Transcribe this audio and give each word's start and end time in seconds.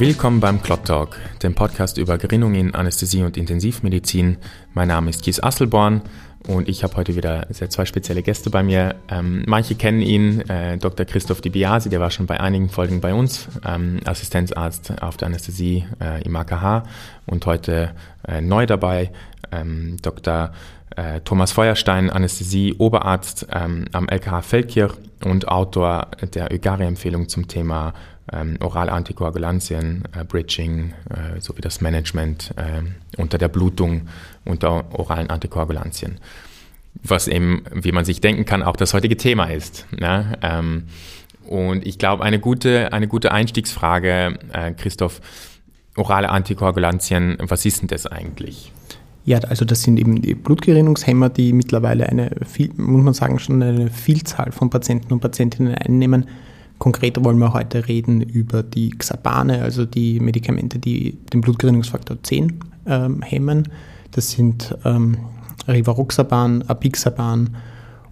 Willkommen 0.00 0.40
beim 0.40 0.62
Clot 0.62 0.86
Talk, 0.86 1.18
dem 1.42 1.54
Podcast 1.54 1.98
über 1.98 2.16
Gerinnung 2.16 2.54
in 2.54 2.74
Anästhesie 2.74 3.22
und 3.22 3.36
Intensivmedizin. 3.36 4.38
Mein 4.72 4.88
Name 4.88 5.10
ist 5.10 5.22
Kies 5.22 5.42
Asselborn 5.42 6.00
und 6.48 6.70
ich 6.70 6.82
habe 6.82 6.96
heute 6.96 7.16
wieder 7.16 7.46
sehr 7.50 7.68
zwei 7.68 7.84
spezielle 7.84 8.22
Gäste 8.22 8.48
bei 8.48 8.62
mir. 8.62 8.94
Ähm, 9.10 9.44
manche 9.46 9.74
kennen 9.74 10.00
ihn, 10.00 10.40
äh, 10.48 10.78
Dr. 10.78 11.04
Christoph 11.04 11.42
Di 11.42 11.50
Biasi, 11.50 11.90
der 11.90 12.00
war 12.00 12.10
schon 12.10 12.24
bei 12.24 12.40
einigen 12.40 12.70
Folgen 12.70 13.02
bei 13.02 13.12
uns, 13.12 13.46
ähm, 13.62 14.00
Assistenzarzt 14.06 15.02
auf 15.02 15.18
der 15.18 15.28
Anästhesie 15.28 15.84
äh, 16.00 16.22
im 16.22 16.34
AKH 16.34 16.84
und 17.26 17.44
heute 17.44 17.90
äh, 18.26 18.40
neu 18.40 18.64
dabei, 18.64 19.12
ähm, 19.52 19.98
Dr. 20.00 20.52
Äh, 20.96 21.20
Thomas 21.20 21.52
Feuerstein, 21.52 22.08
Anästhesie, 22.08 22.74
Oberarzt 22.78 23.48
ähm, 23.52 23.84
am 23.92 24.08
LKH 24.08 24.40
Feldkirch 24.40 24.94
und 25.26 25.46
Autor 25.48 26.08
der 26.34 26.50
ÖGARI-Empfehlung 26.50 27.28
zum 27.28 27.48
Thema 27.48 27.92
ähm, 28.32 28.56
Oralanticoagulantien, 28.60 30.04
äh, 30.16 30.24
Bridging 30.24 30.92
äh, 31.10 31.40
sowie 31.40 31.60
das 31.60 31.80
Management 31.80 32.54
äh, 32.56 32.82
unter 33.20 33.38
der 33.38 33.48
Blutung 33.48 34.08
unter 34.44 34.84
oralen 34.98 35.30
Antikoagulantien. 35.30 36.18
Was 37.02 37.28
eben, 37.28 37.62
wie 37.72 37.92
man 37.92 38.04
sich 38.04 38.20
denken 38.20 38.44
kann, 38.44 38.62
auch 38.62 38.76
das 38.76 38.94
heutige 38.94 39.16
Thema 39.16 39.44
ist. 39.46 39.86
Ne? 39.96 40.38
Ähm, 40.42 40.84
und 41.46 41.86
ich 41.86 41.98
glaube, 41.98 42.24
eine 42.24 42.38
gute, 42.38 42.92
eine 42.92 43.08
gute 43.08 43.32
Einstiegsfrage, 43.32 44.38
äh, 44.52 44.72
Christoph, 44.72 45.20
orale 45.96 46.30
Antikoagulantien, 46.30 47.36
was 47.40 47.64
ist 47.64 47.82
denn 47.82 47.88
das 47.88 48.06
eigentlich? 48.06 48.72
Ja, 49.24 49.38
also 49.38 49.64
das 49.64 49.82
sind 49.82 49.98
eben 49.98 50.22
die 50.22 50.34
Blutgerinnungshemmer, 50.34 51.28
die 51.28 51.52
mittlerweile 51.52 52.08
eine, 52.08 52.30
muss 52.76 53.04
man 53.04 53.14
sagen, 53.14 53.38
schon 53.38 53.62
eine 53.62 53.90
Vielzahl 53.90 54.50
von 54.50 54.70
Patienten 54.70 55.12
und 55.12 55.20
Patientinnen 55.20 55.74
einnehmen 55.74 56.26
Konkreter 56.80 57.22
wollen 57.22 57.36
wir 57.38 57.52
heute 57.52 57.88
reden 57.88 58.22
über 58.22 58.62
die 58.62 58.88
Xabane, 58.88 59.60
also 59.60 59.84
die 59.84 60.18
Medikamente, 60.18 60.78
die 60.78 61.18
den 61.30 61.42
Blutgerinnungsfaktor 61.42 62.16
10 62.22 62.58
ähm, 62.86 63.20
hemmen. 63.20 63.68
Das 64.12 64.30
sind 64.30 64.74
ähm, 64.86 65.18
Rivaroxaban, 65.68 66.62
Apixaban 66.62 67.54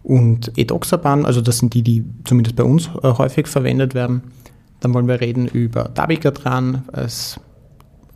und 0.02 0.52
Edoxaban, 0.58 1.24
also 1.24 1.40
das 1.40 1.58
sind 1.58 1.72
die, 1.72 1.82
die 1.82 2.04
zumindest 2.24 2.56
bei 2.56 2.62
uns 2.62 2.90
äh, 3.02 3.10
häufig 3.10 3.46
verwendet 3.46 3.94
werden. 3.94 4.20
Dann 4.80 4.92
wollen 4.92 5.08
wir 5.08 5.22
reden 5.22 5.48
über 5.48 5.84
Dabigatran, 5.84 6.82
was 6.92 7.40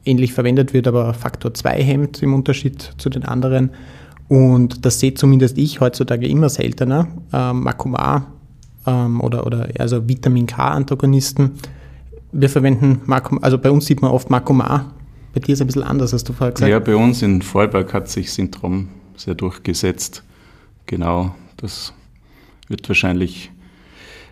ähnlich 0.05 0.35
verwendet 0.35 0.75
wird, 0.75 0.87
aber 0.87 1.15
Faktor 1.15 1.55
2 1.55 1.83
hemmt 1.83 2.23
im 2.23 2.35
Unterschied 2.35 2.93
zu 2.99 3.09
den 3.09 3.25
anderen. 3.25 3.71
Und 4.29 4.85
das 4.85 5.01
sehe 5.01 5.15
zumindest 5.15 5.57
ich 5.57 5.81
heutzutage 5.81 6.29
immer 6.29 6.51
seltener. 6.51 7.09
Ähm, 7.33 7.63
Makumar 7.63 8.32
ähm, 8.87 9.21
oder, 9.21 9.47
oder 9.47 9.69
also 9.79 10.09
Vitamin 10.09 10.47
K-Antagonisten. 10.47 11.53
Wir 12.33 12.49
verwenden 12.49 13.03
Marco, 13.07 13.37
also 13.39 13.59
bei 13.59 13.71
uns 13.71 13.87
sieht 13.87 14.03
man 14.03 14.11
oft 14.11 14.31
Marcomar. 14.31 14.93
Bei 15.35 15.41
dir 15.41 15.53
ist 15.53 15.59
es 15.59 15.61
ein 15.63 15.67
bisschen 15.67 15.83
anders, 15.83 16.13
hast 16.13 16.29
du 16.29 16.33
vorher 16.33 16.53
gesagt. 16.53 16.71
Ja, 16.71 16.79
bei 16.79 16.97
uns 16.97 17.23
in 17.23 17.43
Vorarlberg 17.43 17.93
hat 17.95 18.09
sich 18.09 18.33
Syndrom 18.33 18.89
sehr 19.17 19.35
durchgesetzt. 19.35 20.23
Genau, 20.87 21.35
das 21.57 21.93
wird 22.69 22.89
wahrscheinlich 22.89 23.51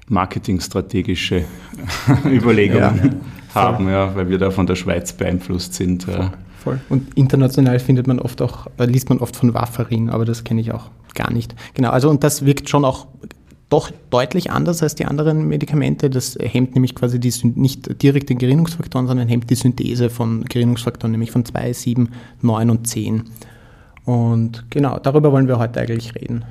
marketingstrategische 0.09 1.45
Überlegungen 2.25 3.21
ja, 3.55 3.55
haben, 3.55 3.89
ja, 3.89 4.15
weil 4.15 4.28
wir 4.28 4.39
da 4.39 4.51
von 4.51 4.67
der 4.67 4.75
Schweiz 4.75 5.12
beeinflusst 5.12 5.75
sind. 5.75 6.05
Voll, 6.05 6.31
voll. 6.62 6.81
Und 6.89 7.17
international 7.17 7.78
findet 7.78 8.06
man 8.06 8.19
oft 8.19 8.43
auch, 8.43 8.67
äh, 8.78 8.87
liest 8.87 9.09
man 9.09 9.19
oft 9.19 9.37
von 9.37 9.55
Wafferin, 9.55 10.11
aber 10.11 10.25
das 10.25 10.45
kenne 10.45 10.61
ich 10.61 10.73
auch 10.73 10.91
gar 11.15 11.33
nicht. 11.33 11.55
Genau, 11.75 11.91
also 11.91 12.11
und 12.11 12.25
das 12.25 12.45
wirkt 12.45 12.69
schon 12.69 12.84
auch 12.84 13.06
doch 13.70 13.90
deutlich 14.10 14.50
anders 14.50 14.82
als 14.82 14.94
die 14.96 15.06
anderen 15.06 15.48
Medikamente. 15.48 16.10
Das 16.10 16.36
hemmt 16.38 16.74
nämlich 16.74 16.94
quasi 16.94 17.19
die, 17.19 17.32
nicht 17.54 18.03
direkt 18.03 18.28
den 18.28 18.38
Gerinnungsfaktoren, 18.38 19.06
sondern 19.06 19.28
hemmt 19.28 19.48
die 19.48 19.54
Synthese 19.54 20.10
von 20.10 20.44
Gerinnungsfaktoren, 20.44 21.12
nämlich 21.12 21.31
von 21.31 21.44
2, 21.44 21.72
7, 21.72 22.10
9 22.42 22.70
und 22.70 22.86
10. 22.86 23.25
Und 24.04 24.70
genau, 24.70 24.98
darüber 24.98 25.32
wollen 25.32 25.47
wir 25.47 25.59
heute 25.59 25.80
eigentlich 25.80 26.14
reden. 26.16 26.44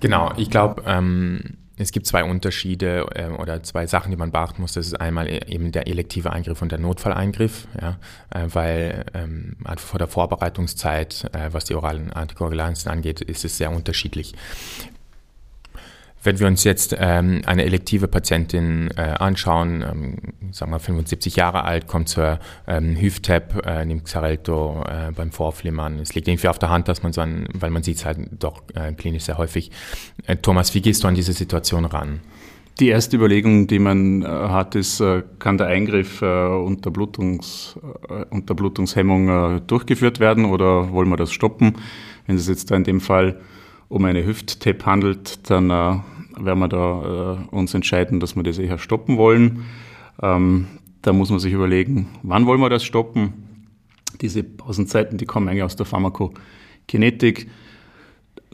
Genau, 0.00 0.32
ich 0.36 0.50
glaube, 0.50 0.82
ähm, 0.86 1.40
es 1.76 1.90
gibt 1.90 2.06
zwei 2.06 2.22
Unterschiede 2.22 3.06
äh, 3.14 3.28
oder 3.40 3.62
zwei 3.62 3.86
Sachen, 3.86 4.10
die 4.10 4.16
man 4.16 4.30
beachten 4.30 4.62
muss. 4.62 4.74
Das 4.74 4.86
ist 4.86 5.00
einmal 5.00 5.26
e-, 5.28 5.44
eben 5.46 5.72
der 5.72 5.88
elektive 5.88 6.32
Eingriff 6.32 6.62
und 6.62 6.70
der 6.70 6.78
Notfalleingriff, 6.78 7.66
ja, 7.80 7.98
äh, 8.30 8.46
weil 8.52 9.04
ähm, 9.14 9.56
vor 9.76 9.98
der 9.98 10.08
Vorbereitungszeit, 10.08 11.30
äh, 11.32 11.52
was 11.52 11.64
die 11.64 11.74
oralen 11.74 12.12
Antikoagulantien 12.12 12.92
angeht, 12.92 13.20
ist 13.20 13.44
es 13.44 13.56
sehr 13.56 13.72
unterschiedlich. 13.72 14.34
Wenn 16.24 16.38
wir 16.38 16.46
uns 16.46 16.62
jetzt 16.62 16.96
ähm, 16.98 17.42
eine 17.46 17.64
elektive 17.64 18.06
Patientin 18.06 18.90
äh, 18.96 19.00
anschauen, 19.00 19.82
ähm, 19.82 20.16
sagen 20.52 20.70
wir 20.70 20.78
75 20.78 21.34
Jahre 21.34 21.64
alt, 21.64 21.88
kommt 21.88 22.08
zur 22.08 22.38
ähm, 22.68 22.96
Hüftap, 23.00 23.66
äh, 23.66 23.84
nimmt 23.84 24.04
Xarelto 24.04 24.84
äh, 24.88 25.10
beim 25.12 25.32
Vorflimmern. 25.32 25.98
Es 25.98 26.14
liegt 26.14 26.28
irgendwie 26.28 26.46
auf 26.46 26.60
der 26.60 26.70
Hand, 26.70 26.86
dass 26.86 27.02
man 27.02 27.12
so 27.12 27.22
ein, 27.22 27.48
weil 27.54 27.70
man 27.70 27.82
sieht 27.82 27.96
es 27.96 28.04
halt 28.04 28.18
doch 28.38 28.62
äh, 28.74 28.92
klinisch 28.92 29.24
sehr 29.24 29.36
häufig. 29.36 29.72
Äh, 30.26 30.36
Thomas, 30.36 30.74
wie 30.74 30.80
gehst 30.80 31.02
du 31.02 31.08
an 31.08 31.16
diese 31.16 31.32
Situation 31.32 31.84
ran? 31.86 32.20
Die 32.78 32.88
erste 32.88 33.16
Überlegung, 33.16 33.66
die 33.66 33.78
man 33.78 34.22
äh, 34.22 34.26
hat, 34.26 34.76
ist, 34.76 35.00
äh, 35.00 35.22
kann 35.38 35.58
der 35.58 35.66
Eingriff 35.66 36.22
äh, 36.22 36.46
unter, 36.46 36.90
Blutungs, 36.90 37.78
unter 38.30 38.54
Blutungshemmung 38.54 39.66
durchgeführt 39.66 40.20
werden 40.20 40.44
oder 40.44 40.90
wollen 40.92 41.08
wir 41.08 41.16
das 41.16 41.32
stoppen? 41.32 41.74
Wenn 42.26 42.36
es 42.36 42.48
jetzt 42.48 42.70
da 42.70 42.76
in 42.76 42.84
dem 42.84 43.00
Fall 43.00 43.40
um 43.88 44.04
eine 44.04 44.24
Hüft-Tap 44.24 44.86
handelt, 44.86 45.50
dann 45.50 46.02
werden 46.44 46.58
wir 46.58 46.68
da 46.68 47.38
äh, 47.50 47.54
uns 47.54 47.74
entscheiden, 47.74 48.20
dass 48.20 48.36
wir 48.36 48.42
das 48.42 48.58
eher 48.58 48.78
stoppen 48.78 49.16
wollen. 49.16 49.64
Ähm, 50.22 50.66
da 51.02 51.12
muss 51.12 51.30
man 51.30 51.40
sich 51.40 51.52
überlegen, 51.52 52.08
wann 52.22 52.46
wollen 52.46 52.60
wir 52.60 52.70
das 52.70 52.84
stoppen? 52.84 53.32
Diese 54.20 54.42
Pausenzeiten, 54.44 55.18
die 55.18 55.26
kommen 55.26 55.48
eigentlich 55.48 55.64
aus 55.64 55.76
der 55.76 55.86
Pharmakokinetik. 55.86 57.48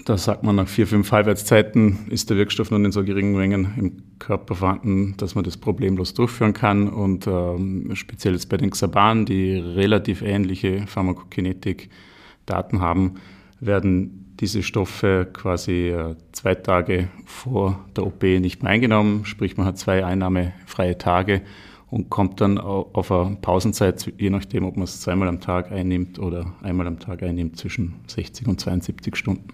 Da 0.04 0.16
sagt 0.16 0.44
man, 0.44 0.56
nach 0.56 0.68
vier, 0.68 0.86
fünf 0.86 1.12
Halbwertszeiten 1.12 2.06
ist 2.08 2.30
der 2.30 2.36
Wirkstoff 2.38 2.70
nur 2.70 2.82
in 2.82 2.92
so 2.92 3.04
geringen 3.04 3.36
Mengen 3.36 3.74
im 3.76 4.02
Körper 4.18 4.54
vorhanden, 4.54 5.14
dass 5.18 5.34
man 5.34 5.44
das 5.44 5.56
problemlos 5.56 6.14
durchführen 6.14 6.54
kann. 6.54 6.88
Und 6.88 7.26
ähm, 7.26 7.90
speziell 7.94 8.34
jetzt 8.34 8.48
bei 8.48 8.56
den 8.56 8.70
Xaban, 8.70 9.26
die 9.26 9.56
relativ 9.56 10.22
ähnliche 10.22 10.86
Pharmakokinetik-Daten 10.86 12.80
haben, 12.80 13.14
werden 13.60 14.27
diese 14.40 14.62
Stoffe 14.62 15.28
quasi 15.32 15.90
äh, 15.90 16.14
zwei 16.32 16.54
Tage 16.54 17.08
vor 17.24 17.84
der 17.96 18.06
OP 18.06 18.22
nicht 18.22 18.62
mehr 18.62 18.72
eingenommen, 18.72 19.24
sprich 19.24 19.56
man 19.56 19.66
hat 19.66 19.78
zwei 19.78 20.04
einnahmefreie 20.04 20.98
Tage 20.98 21.42
und 21.90 22.10
kommt 22.10 22.40
dann 22.40 22.58
auf 22.58 23.10
eine 23.10 23.36
Pausenzeit, 23.36 24.12
je 24.18 24.30
nachdem, 24.30 24.64
ob 24.64 24.76
man 24.76 24.84
es 24.84 25.00
zweimal 25.00 25.28
am 25.28 25.40
Tag 25.40 25.72
einnimmt 25.72 26.18
oder 26.18 26.52
einmal 26.62 26.86
am 26.86 26.98
Tag 26.98 27.22
einnimmt, 27.22 27.56
zwischen 27.56 27.94
60 28.06 28.46
und 28.46 28.60
72 28.60 29.16
Stunden. 29.16 29.48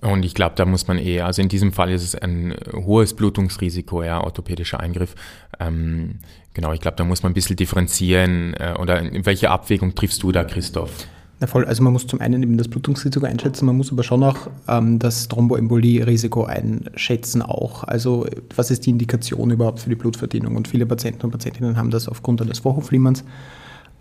Und 0.00 0.24
ich 0.24 0.34
glaube, 0.34 0.54
da 0.56 0.64
muss 0.64 0.86
man 0.86 0.98
eher, 0.98 1.26
also 1.26 1.40
in 1.40 1.48
diesem 1.48 1.72
Fall 1.72 1.90
ist 1.90 2.02
es 2.02 2.14
ein 2.14 2.54
hohes 2.72 3.14
Blutungsrisiko, 3.14 4.02
ja, 4.02 4.22
orthopädischer 4.22 4.78
Eingriff. 4.78 5.14
Ähm, 5.58 6.16
genau, 6.52 6.72
ich 6.72 6.80
glaube, 6.80 6.96
da 6.96 7.04
muss 7.04 7.22
man 7.22 7.32
ein 7.32 7.34
bisschen 7.34 7.56
differenzieren. 7.56 8.54
Äh, 8.54 8.74
oder 8.78 9.02
welche 9.24 9.50
Abwägung 9.50 9.94
triffst 9.94 10.22
du 10.22 10.30
da, 10.30 10.44
Christoph? 10.44 11.06
Na 11.40 11.46
voll, 11.46 11.64
also 11.64 11.82
man 11.82 11.92
muss 11.92 12.06
zum 12.06 12.20
einen 12.20 12.42
eben 12.42 12.56
das 12.56 12.68
Blutungsrisiko 12.68 13.26
einschätzen, 13.26 13.66
man 13.66 13.76
muss 13.76 13.90
aber 13.90 14.04
schon 14.04 14.22
auch 14.22 14.48
ähm, 14.68 14.98
das 14.98 15.28
Thromboembolie-Risiko 15.28 16.44
einschätzen 16.44 17.42
auch. 17.42 17.84
Also 17.84 18.26
was 18.54 18.70
ist 18.70 18.86
die 18.86 18.90
Indikation 18.90 19.50
überhaupt 19.50 19.80
für 19.80 19.88
die 19.88 19.96
Blutverdünnung? 19.96 20.56
Und 20.56 20.68
viele 20.68 20.86
Patienten 20.86 21.22
und 21.22 21.32
Patientinnen 21.32 21.76
haben 21.76 21.90
das 21.90 22.08
aufgrund 22.08 22.40
eines 22.40 22.60
Vorhofflimmerns. 22.60 23.24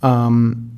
Ähm, 0.03 0.69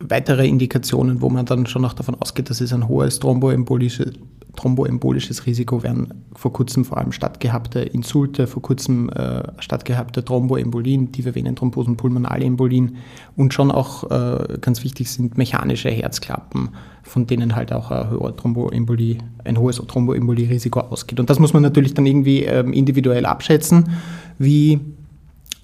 weitere 0.00 0.46
Indikationen, 0.48 1.20
wo 1.20 1.30
man 1.30 1.46
dann 1.46 1.66
schon 1.66 1.84
auch 1.84 1.92
davon 1.92 2.16
ausgeht, 2.16 2.50
dass 2.50 2.60
es 2.60 2.72
ein 2.72 2.88
hohes 2.88 3.20
thromboembolisches, 3.20 4.12
thromboembolisches 4.56 5.46
Risiko 5.46 5.82
wären 5.82 6.12
vor 6.34 6.52
kurzem 6.52 6.84
vor 6.84 6.98
allem 6.98 7.12
stattgehabte 7.12 7.80
Insulte, 7.80 8.46
vor 8.46 8.62
kurzem 8.62 9.08
äh, 9.10 9.42
stattgehabte 9.58 10.24
Thromboembolien, 10.24 11.12
tiefe 11.12 11.34
Venenthrombosen, 11.34 11.96
pulmonale 11.96 12.44
Embolien 12.44 12.96
und 13.36 13.54
schon 13.54 13.70
auch 13.70 14.10
äh, 14.10 14.58
ganz 14.60 14.84
wichtig 14.84 15.10
sind 15.10 15.38
mechanische 15.38 15.90
Herzklappen, 15.90 16.70
von 17.02 17.26
denen 17.26 17.56
halt 17.56 17.72
auch 17.72 17.90
ein, 17.90 18.36
Thromboembolie, 18.36 19.18
ein 19.44 19.58
hohes 19.58 19.76
Thromboembolie-Risiko 19.76 20.80
ausgeht. 20.80 21.18
Und 21.18 21.30
das 21.30 21.38
muss 21.38 21.52
man 21.52 21.62
natürlich 21.62 21.94
dann 21.94 22.06
irgendwie 22.06 22.42
ähm, 22.42 22.72
individuell 22.72 23.26
abschätzen, 23.26 23.88
wie 24.38 24.80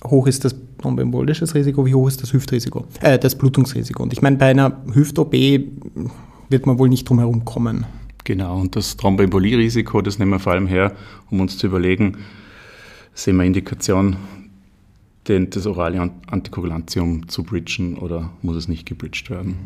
hoch 0.05 0.27
ist 0.27 0.45
das 0.45 0.55
thromboembolisches 0.79 1.55
Risiko, 1.55 1.85
wie 1.85 1.95
hoch 1.95 2.09
ist 2.09 2.23
das 2.23 2.33
Hüftrisiko, 2.33 2.85
äh, 3.01 3.19
das 3.19 3.35
Blutungsrisiko. 3.35 4.03
Und 4.03 4.13
ich 4.13 4.23
meine, 4.23 4.37
bei 4.37 4.47
einer 4.47 4.81
Hüft-OP 4.95 5.33
wird 5.33 6.67
man 6.67 6.79
wohl 6.79 6.89
nicht 6.89 7.09
drum 7.09 7.19
herum 7.19 7.45
kommen. 7.45 7.85
Genau, 8.29 8.61
und 8.61 8.77
das 8.77 8.99
Thromboembolie-Risiko, 8.99 10.03
das 10.03 10.19
nehmen 10.19 10.33
wir 10.33 10.39
vor 10.39 10.53
allem 10.53 10.67
her, 10.67 10.95
um 11.31 11.41
uns 11.41 11.57
zu 11.57 11.67
überlegen, 11.67 12.19
sehen 13.15 13.39
wir 13.39 13.45
Indikation, 13.45 14.19
den, 15.29 15.49
das 15.49 15.65
orale 15.65 16.11
Antikoagulantium 16.27 17.27
zu 17.31 17.43
bridgen 17.43 17.97
oder 17.97 18.31
muss 18.43 18.57
es 18.57 18.69
nicht 18.69 18.85
gebridged 18.85 19.31
werden? 19.31 19.57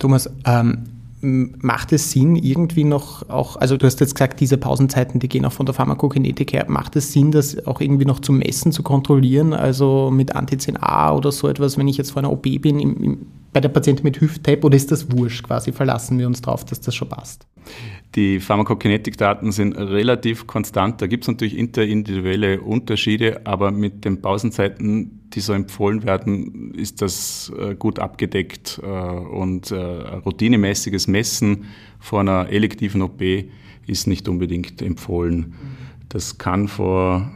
Thomas, 0.00 0.28
ähm, 0.44 0.86
Macht 1.24 1.92
es 1.92 2.10
Sinn, 2.10 2.36
irgendwie 2.36 2.84
noch 2.84 3.28
auch, 3.30 3.56
also 3.56 3.76
du 3.76 3.86
hast 3.86 4.00
jetzt 4.00 4.14
gesagt, 4.14 4.40
diese 4.40 4.58
Pausenzeiten, 4.58 5.20
die 5.20 5.28
gehen 5.28 5.44
auch 5.46 5.52
von 5.52 5.64
der 5.64 5.74
Pharmakokinetik 5.74 6.52
her, 6.52 6.66
macht 6.68 6.96
es 6.96 7.12
Sinn, 7.12 7.32
das 7.32 7.66
auch 7.66 7.80
irgendwie 7.80 8.04
noch 8.04 8.20
zu 8.20 8.32
messen, 8.32 8.72
zu 8.72 8.82
kontrollieren, 8.82 9.54
also 9.54 10.10
mit 10.12 10.36
Anti-10A 10.36 11.16
oder 11.16 11.32
so 11.32 11.48
etwas, 11.48 11.78
wenn 11.78 11.88
ich 11.88 11.96
jetzt 11.96 12.12
vor 12.12 12.20
einer 12.20 12.30
OP 12.30 12.42
bin, 12.42 12.78
im, 12.78 13.02
im, 13.02 13.26
bei 13.54 13.60
der 13.60 13.70
Patientin 13.70 14.04
mit 14.04 14.20
Hüft-Tape, 14.20 14.62
oder 14.62 14.76
ist 14.76 14.92
das 14.92 15.10
wurscht 15.10 15.44
quasi? 15.44 15.72
Verlassen 15.72 16.18
wir 16.18 16.26
uns 16.26 16.42
darauf, 16.42 16.64
dass 16.64 16.80
das 16.80 16.94
schon 16.94 17.08
passt? 17.08 17.46
Die 18.14 18.38
Pharmakokinetikdaten 18.38 19.50
sind 19.50 19.72
relativ 19.72 20.46
konstant. 20.46 21.02
Da 21.02 21.08
gibt 21.08 21.24
es 21.24 21.28
natürlich 21.28 21.58
interindividuelle 21.58 22.60
Unterschiede, 22.60 23.44
aber 23.44 23.72
mit 23.72 24.04
den 24.04 24.22
Pausenzeiten, 24.22 25.28
die 25.30 25.40
so 25.40 25.52
empfohlen 25.52 26.04
werden, 26.04 26.72
ist 26.74 27.02
das 27.02 27.52
äh, 27.58 27.74
gut 27.74 27.98
abgedeckt. 27.98 28.80
Äh, 28.80 28.86
und 28.86 29.72
äh, 29.72 29.76
routinemäßiges 29.76 31.08
Messen 31.08 31.64
vor 31.98 32.20
einer 32.20 32.50
elektiven 32.50 33.02
OP 33.02 33.20
ist 33.88 34.06
nicht 34.06 34.28
unbedingt 34.28 34.80
empfohlen. 34.80 35.54
Das 36.08 36.38
kann 36.38 36.68
vor 36.68 37.32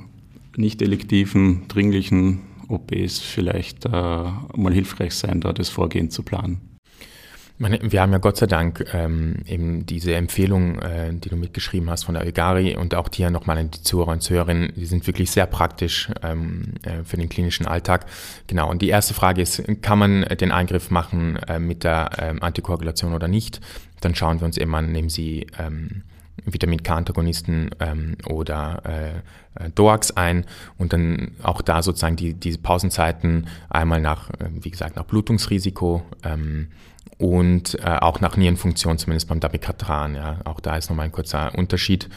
nicht 0.56 0.80
elektiven, 0.80 1.66
dringlichen 1.66 2.40
OPs 2.68 3.18
vielleicht 3.18 3.90
mal 3.90 4.72
hilfreich 4.72 5.14
sein, 5.14 5.40
da 5.40 5.52
das 5.52 5.68
Vorgehen 5.68 6.10
zu 6.10 6.22
planen. 6.22 6.67
Meine, 7.60 7.80
wir 7.82 8.00
haben 8.00 8.12
ja 8.12 8.18
Gott 8.18 8.36
sei 8.36 8.46
Dank 8.46 8.86
ähm, 8.94 9.38
eben 9.44 9.84
diese 9.84 10.14
Empfehlung, 10.14 10.78
äh, 10.78 11.12
die 11.12 11.28
du 11.28 11.34
mitgeschrieben 11.34 11.90
hast 11.90 12.04
von 12.04 12.14
der 12.14 12.24
Egari 12.24 12.76
und 12.76 12.94
auch 12.94 13.08
hier 13.12 13.30
nochmal 13.30 13.58
an 13.58 13.72
die 13.72 13.82
Zuhörer 13.82 14.12
und 14.12 14.22
Zuhörerinnen, 14.22 14.72
die 14.76 14.86
sind 14.86 15.04
wirklich 15.08 15.32
sehr 15.32 15.46
praktisch 15.46 16.08
ähm, 16.22 16.74
äh, 16.84 17.02
für 17.02 17.16
den 17.16 17.28
klinischen 17.28 17.66
Alltag. 17.66 18.06
Genau, 18.46 18.70
und 18.70 18.80
die 18.80 18.88
erste 18.88 19.12
Frage 19.12 19.42
ist, 19.42 19.60
kann 19.82 19.98
man 19.98 20.22
den 20.22 20.52
Eingriff 20.52 20.92
machen 20.92 21.36
äh, 21.48 21.58
mit 21.58 21.82
der 21.82 22.10
ähm, 22.18 22.40
Antikoagulation 22.44 23.12
oder 23.12 23.26
nicht? 23.26 23.60
Dann 24.00 24.14
schauen 24.14 24.40
wir 24.40 24.46
uns 24.46 24.56
eben 24.56 24.72
an, 24.76 24.92
nehmen 24.92 25.08
Sie 25.08 25.48
ähm, 25.58 26.04
Vitamin 26.44 26.84
K-Antagonisten 26.84 27.70
ähm, 27.80 28.16
oder 28.26 28.82
äh, 28.86 29.64
äh 29.64 29.70
DOAX 29.74 30.12
ein 30.12 30.44
und 30.76 30.92
dann 30.92 31.32
auch 31.42 31.60
da 31.60 31.82
sozusagen 31.82 32.14
die, 32.14 32.34
diese 32.34 32.58
Pausenzeiten 32.58 33.48
einmal 33.68 34.00
nach, 34.00 34.30
äh, 34.30 34.48
wie 34.60 34.70
gesagt, 34.70 34.94
nach 34.94 35.04
Blutungsrisiko 35.04 36.02
ähm, 36.22 36.68
und 37.18 37.78
äh, 37.80 37.98
auch 38.00 38.20
nach 38.20 38.36
Nierenfunktion, 38.36 38.98
zumindest 38.98 39.28
beim 39.28 39.40
Dabigatran. 39.40 40.14
Ja. 40.14 40.38
Auch 40.44 40.60
da 40.60 40.76
ist 40.76 40.88
nochmal 40.88 41.06
ein 41.06 41.12
kurzer 41.12 41.52
Unterschied. 41.56 42.08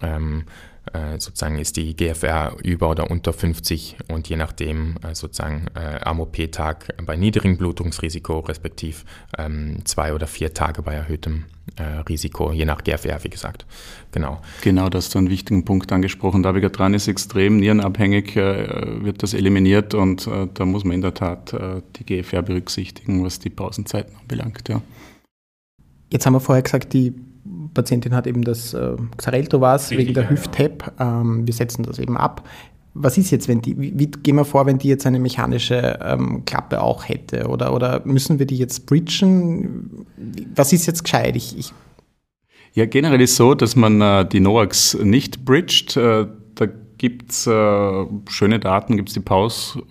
Ähm, 0.00 0.44
äh, 0.92 1.20
sozusagen 1.20 1.58
ist 1.58 1.76
die 1.76 1.94
GFR 1.94 2.56
über 2.64 2.90
oder 2.90 3.08
unter 3.08 3.32
50 3.32 3.98
und 4.08 4.28
je 4.28 4.34
nachdem 4.34 4.96
äh, 5.04 5.14
sozusagen 5.14 5.68
äh, 5.76 6.00
am 6.02 6.18
OP-Tag 6.18 6.96
bei 7.06 7.14
niedrigem 7.14 7.56
Blutungsrisiko 7.56 8.40
respektiv 8.40 9.04
ähm, 9.38 9.78
zwei 9.84 10.12
oder 10.12 10.26
vier 10.26 10.54
Tage 10.54 10.82
bei 10.82 10.94
erhöhtem 10.94 11.44
äh, 11.76 12.00
Risiko, 12.08 12.50
je 12.50 12.64
nach 12.64 12.82
GFR, 12.82 13.22
wie 13.22 13.30
gesagt. 13.30 13.64
Genau. 14.10 14.40
Genau, 14.62 14.88
das 14.88 15.06
ist 15.06 15.16
ein 15.16 15.30
wichtigen 15.30 15.64
Punkt 15.64 15.92
angesprochen. 15.92 16.42
Dabigatran 16.42 16.94
ist 16.94 17.06
extrem 17.06 17.58
nierenabhängig, 17.58 18.34
äh, 18.34 19.04
wird 19.04 19.22
das 19.22 19.34
eliminiert 19.34 19.94
und 19.94 20.26
äh, 20.26 20.48
da 20.52 20.64
muss 20.64 20.82
man 20.82 20.96
in 20.96 21.02
der 21.02 21.14
Tat 21.14 21.54
die 21.96 22.04
GFR 22.04 22.42
berücksichtigen, 22.42 23.24
was 23.24 23.38
die 23.38 23.50
Pausenzeiten 23.50 24.16
anbelangt. 24.16 24.68
Ja. 24.68 24.82
Jetzt 26.10 26.26
haben 26.26 26.32
wir 26.32 26.40
vorher 26.40 26.62
gesagt, 26.62 26.92
die 26.92 27.14
Patientin 27.74 28.14
hat 28.14 28.26
eben 28.26 28.42
das 28.42 28.74
äh, 28.74 28.96
Xarelto 29.16 29.60
was 29.60 29.90
wegen 29.90 30.14
der 30.14 30.30
Hüft-Tap. 30.30 30.92
Ähm, 30.98 31.46
wir 31.46 31.54
setzen 31.54 31.82
das 31.82 31.98
eben 31.98 32.16
ab. 32.16 32.48
Was 32.94 33.16
ist 33.16 33.30
jetzt, 33.30 33.48
wenn 33.48 33.62
die, 33.62 33.78
wie, 33.80 33.98
wie 33.98 34.06
gehen 34.06 34.36
wir 34.36 34.44
vor, 34.44 34.66
wenn 34.66 34.78
die 34.78 34.88
jetzt 34.88 35.06
eine 35.06 35.18
mechanische 35.18 35.98
ähm, 36.04 36.44
Klappe 36.44 36.82
auch 36.82 37.08
hätte? 37.08 37.48
Oder, 37.48 37.74
oder 37.74 38.02
müssen 38.04 38.38
wir 38.38 38.46
die 38.46 38.58
jetzt 38.58 38.86
bridgen? 38.86 40.06
Was 40.54 40.72
ist 40.72 40.86
jetzt 40.86 41.04
gescheit? 41.04 41.34
Ich, 41.36 41.58
ich 41.58 41.72
ja, 42.74 42.86
generell 42.86 43.20
ist 43.20 43.36
so, 43.36 43.54
dass 43.54 43.76
man 43.76 44.00
äh, 44.00 44.26
die 44.26 44.40
NOAX 44.40 44.94
nicht 44.94 45.44
bridgt. 45.44 45.96
Äh, 45.96 46.26
da 46.54 46.66
gibt 46.96 47.32
es 47.32 47.46
äh, 47.46 48.06
schöne 48.28 48.60
Daten, 48.60 48.96
gibt 48.96 49.08
es 49.08 49.14
die 49.14 49.20
Pause 49.20 49.82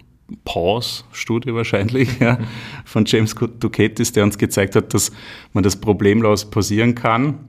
Pause-Studie 0.45 1.53
wahrscheinlich, 1.53 2.09
ja, 2.19 2.37
von 2.85 3.05
James 3.05 3.35
Ducatis, 3.35 4.11
der 4.11 4.23
uns 4.23 4.37
gezeigt 4.37 4.75
hat, 4.75 4.93
dass 4.93 5.11
man 5.53 5.63
das 5.63 5.75
problemlos 5.75 6.49
pausieren 6.49 6.95
kann, 6.95 7.39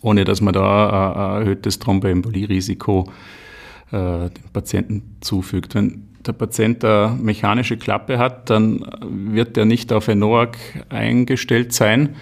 ohne 0.00 0.24
dass 0.24 0.40
man 0.40 0.54
da 0.54 1.38
ein 1.38 1.42
erhöhtes 1.42 1.78
Thromboembolie-Risiko 1.78 3.10
äh, 3.90 4.30
dem 4.30 4.50
Patienten 4.52 5.16
zufügt. 5.20 5.74
Wenn 5.74 6.08
der 6.26 6.32
Patient 6.32 6.84
eine 6.84 7.16
mechanische 7.20 7.76
Klappe 7.76 8.18
hat, 8.18 8.50
dann 8.50 8.84
wird 9.00 9.56
er 9.56 9.64
nicht 9.64 9.92
auf 9.92 10.08
ein 10.08 10.18
NOAC 10.18 10.56
eingestellt 10.88 11.72
sein. 11.72 12.16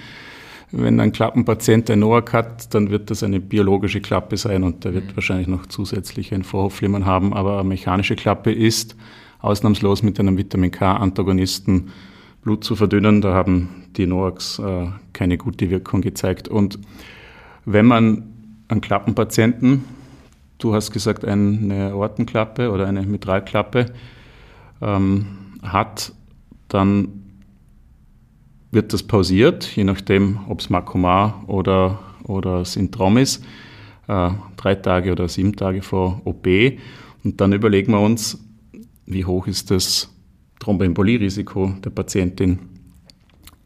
Wenn 0.73 1.01
ein 1.01 1.13
Klappenpatient 1.13 1.91
ein 1.91 2.01
NOAC 2.01 2.33
hat, 2.33 2.75
dann 2.75 2.91
wird 2.91 3.11
das 3.11 3.23
eine 3.23 3.41
biologische 3.41 4.01
Klappe 4.01 4.37
sein 4.37 4.63
und 4.63 4.85
der 4.85 4.95
wird 4.95 5.07
mhm. 5.07 5.17
wahrscheinlich 5.17 5.47
noch 5.47 5.67
zusätzlich 5.67 6.35
ein 6.35 6.43
Vorhofflimmern 6.43 7.07
haben. 7.07 7.33
Aber 7.35 7.61
eine 7.61 7.69
mechanische 7.69 8.17
Klappe 8.17 8.53
ist 8.53 8.97
ausnahmslos 9.41 10.03
mit 10.03 10.19
einem 10.21 10.37
Vitamin 10.37 10.71
K-Antagonisten 10.71 11.91
Blut 12.43 12.63
zu 12.63 12.77
verdünnen. 12.77 13.21
Da 13.21 13.35
haben 13.35 13.85
die 13.97 14.07
NOACs 14.07 14.61
äh, 14.61 14.87
keine 15.13 15.37
gute 15.37 15.69
Wirkung 15.71 16.01
gezeigt. 16.01 16.49
Und 16.49 16.79
wenn 17.65 17.87
man 17.87 18.23
einen 18.69 18.81
Klappenpatienten, 18.81 19.85
du 20.59 20.75
hast 20.75 20.93
gesagt 20.93 21.25
eine 21.25 21.91
Aortenklappe 21.91 22.71
oder 22.71 22.87
eine 22.87 23.03
Mitralklappe, 23.03 23.87
ähm, 24.81 25.27
hat, 25.63 26.13
dann 26.69 27.25
wird 28.71 28.93
das 28.93 29.03
pausiert, 29.03 29.65
je 29.75 29.85
nachdem, 29.85 30.39
ob 30.49 30.61
es 30.61 30.71
Makomar 30.71 31.43
oder, 31.49 31.99
oder 32.25 32.65
Syndrom 32.65 33.17
ist, 33.17 33.45
äh, 34.07 34.31
drei 34.57 34.75
Tage 34.77 35.13
oder 35.13 35.29
sieben 35.29 35.57
Tage 35.57 35.83
vor 35.83 36.21
OP. 36.25 36.47
Und 37.25 37.41
dann 37.41 37.53
überlegen 37.53 37.93
wir 37.93 38.01
uns, 38.01 38.46
wie 39.07 39.25
hoch 39.25 39.47
ist 39.47 39.71
das 39.71 40.11
Thromboembolie-Risiko 40.61 41.75
der 41.85 41.91
Patientin. 41.91 42.59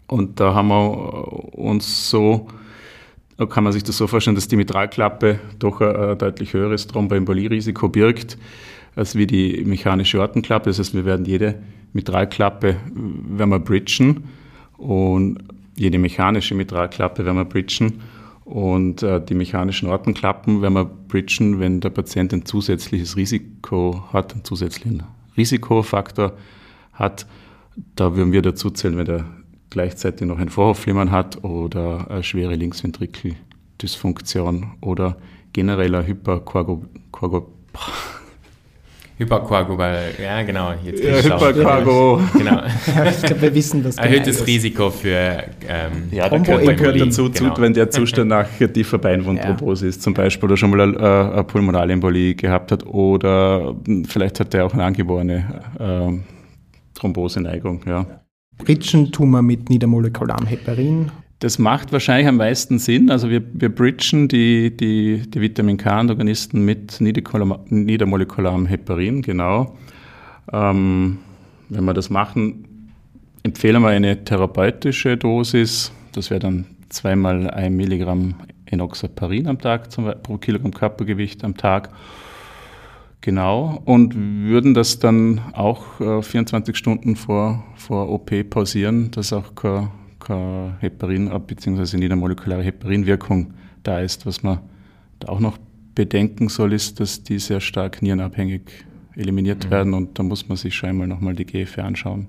Und 0.06 0.40
da 0.40 0.54
haben 0.54 0.69
wir 0.69 1.58
uns 1.58 2.10
so, 2.10 2.48
kann 3.48 3.64
man 3.64 3.72
sich 3.72 3.84
das 3.84 3.96
so 3.96 4.06
vorstellen, 4.06 4.34
dass 4.34 4.48
die 4.48 4.56
Mitralklappe 4.56 5.38
doch 5.58 5.81
ein, 5.81 6.19
deutlich 6.19 6.52
höheres 6.52 6.87
Thromboembolie-Risiko 6.87 7.88
birgt, 7.88 8.37
als 8.96 9.14
wie 9.14 9.26
die 9.26 9.64
mechanische 9.64 10.20
Ortenklappe. 10.20 10.70
Das 10.70 10.78
heißt, 10.78 10.94
wir 10.94 11.04
werden 11.04 11.25
jede 11.25 11.62
Mitralklappe, 11.92 12.76
werden 12.92 13.50
wir 13.50 13.60
bridgen 13.60 14.25
und 14.76 15.38
jede 15.76 15.98
mechanische 15.98 16.54
Mitralklappe 16.54 17.25
werden 17.25 17.37
wir 17.37 17.44
bridgen 17.44 18.00
und 18.44 19.02
äh, 19.04 19.25
die 19.25 19.34
mechanischen 19.34 19.88
Ortenklappen 19.88 20.61
werden 20.61 20.75
wir 20.75 20.85
bridgen, 20.85 21.61
wenn 21.61 21.80
der 21.80 21.90
Patient 21.90 22.32
ein 22.32 22.44
zusätzliches 22.44 23.16
Risiko 23.16 24.02
hat, 24.12 24.32
einen 24.35 24.44
zusätzlichen 24.44 25.04
Risikofaktor 25.40 26.37
hat. 26.92 27.26
Da 27.97 28.14
würden 28.14 28.32
wir 28.32 28.42
dazu 28.42 28.68
zählen, 28.70 28.99
wenn 28.99 29.06
er 29.06 29.25
gleichzeitig 29.70 30.26
noch 30.26 30.38
ein 30.38 30.50
Vorhofflimmern 30.50 31.11
hat 31.11 31.42
oder 31.44 32.11
eine 32.11 32.23
schwere 32.23 32.56
Linksventrikeldysfunktion 32.56 34.73
oder 34.80 35.16
genereller 35.52 36.06
Hyperkoagul 36.06 36.87
Hyperkoagul, 39.20 39.76
ja 40.22 40.42
genau. 40.42 40.72
Jetzt 40.82 41.04
ja, 41.04 41.16
Hyperkoagul. 41.16 42.22
Genau. 42.38 42.62
ich 43.10 43.22
glaube, 43.22 43.42
wir 43.42 43.54
wissen 43.54 43.82
das. 43.82 43.96
Erhöhtes 43.98 44.46
Risiko 44.46 44.88
für 44.88 45.44
ähm, 45.68 46.08
Ja, 46.10 46.30
da 46.30 46.38
gehört, 46.38 46.78
gehört 46.78 46.98
dazu, 46.98 47.30
genau. 47.30 47.54
wenn 47.58 47.74
der 47.74 47.90
Zustand 47.90 48.28
nach 48.28 48.48
tiefer 48.72 48.96
Beinwundthrombose 48.96 49.84
ja. 49.84 49.90
ist 49.90 50.00
zum 50.00 50.14
Beispiel 50.14 50.48
oder 50.48 50.56
schon 50.56 50.70
mal 50.70 50.80
eine, 50.80 50.96
äh, 50.96 51.32
eine 51.34 51.44
Pulmonalembolie 51.44 52.34
gehabt 52.34 52.72
hat 52.72 52.86
oder 52.86 53.76
vielleicht 54.06 54.40
hat 54.40 54.54
der 54.54 54.64
auch 54.64 54.72
eine 54.72 54.84
angeborene 54.84 55.62
äh, 55.78 56.98
Thromboseneigung. 56.98 57.82
Ja. 57.86 58.06
Wir 58.64 58.78
mit 59.42 59.68
niedermolekularem 59.68 60.46
Heparin 60.46 61.10
das 61.40 61.59
macht 61.59 61.90
wahrscheinlich 61.90 62.28
am 62.28 62.37
meisten 62.37 62.78
Sinn. 62.78 63.11
Also 63.11 63.30
wir, 63.30 63.42
wir 63.54 63.75
bridgen 63.75 64.28
die, 64.28 64.76
die, 64.76 65.23
die 65.28 65.40
Vitamin 65.40 65.78
K-Antagonisten 65.78 66.64
mit 66.64 67.00
niedermolekularem 67.00 68.66
Heparin, 68.66 69.23
genau. 69.23 69.75
Ähm, 70.52 71.18
wenn 71.70 71.85
wir 71.85 71.94
das 71.94 72.11
machen, 72.11 72.92
empfehlen 73.42 73.82
wir 73.82 73.88
eine 73.88 74.23
therapeutische 74.23 75.16
Dosis. 75.16 75.92
Das 76.12 76.30
wäre 76.30 76.40
dann 76.40 76.66
zweimal 76.90 77.50
ein 77.50 77.75
Milligramm 77.75 78.35
Enoxaparin 78.66 79.47
am 79.47 79.59
Tag 79.59 79.90
zum, 79.90 80.12
pro 80.23 80.37
Kilogramm 80.37 80.75
Körpergewicht 80.75 81.42
am 81.42 81.56
Tag. 81.56 81.88
Genau. 83.23 83.80
Und 83.87 84.14
würden 84.14 84.75
das 84.75 84.99
dann 84.99 85.40
auch 85.54 86.00
äh, 86.00 86.20
24 86.23 86.76
Stunden 86.76 87.16
vor, 87.16 87.64
vor 87.76 88.11
OP 88.11 88.30
pausieren, 88.50 89.11
dass 89.11 89.32
auch 89.32 89.54
kein 89.54 89.88
keine 90.30 90.76
Heparin 90.80 91.28
bzw. 91.46 91.96
niedermolekulare 91.96 92.62
Heparinwirkung 92.62 93.52
da 93.82 94.00
ist. 94.00 94.26
Was 94.26 94.42
man 94.42 94.60
da 95.18 95.28
auch 95.28 95.40
noch 95.40 95.58
bedenken 95.94 96.49
soll, 96.49 96.72
ist, 96.72 97.00
dass 97.00 97.22
die 97.25 97.38
sehr 97.38 97.60
stark 97.60 98.00
nierenabhängig 98.00 98.62
eliminiert 99.16 99.66
mhm. 99.66 99.70
werden 99.70 99.94
und 99.94 100.18
da 100.18 100.22
muss 100.22 100.49
man 100.49 100.56
sich 100.56 100.75
schon 100.75 100.90
einmal 100.90 101.08
nochmal 101.08 101.34
die 101.34 101.44
GFR 101.44 101.84
anschauen. 101.84 102.28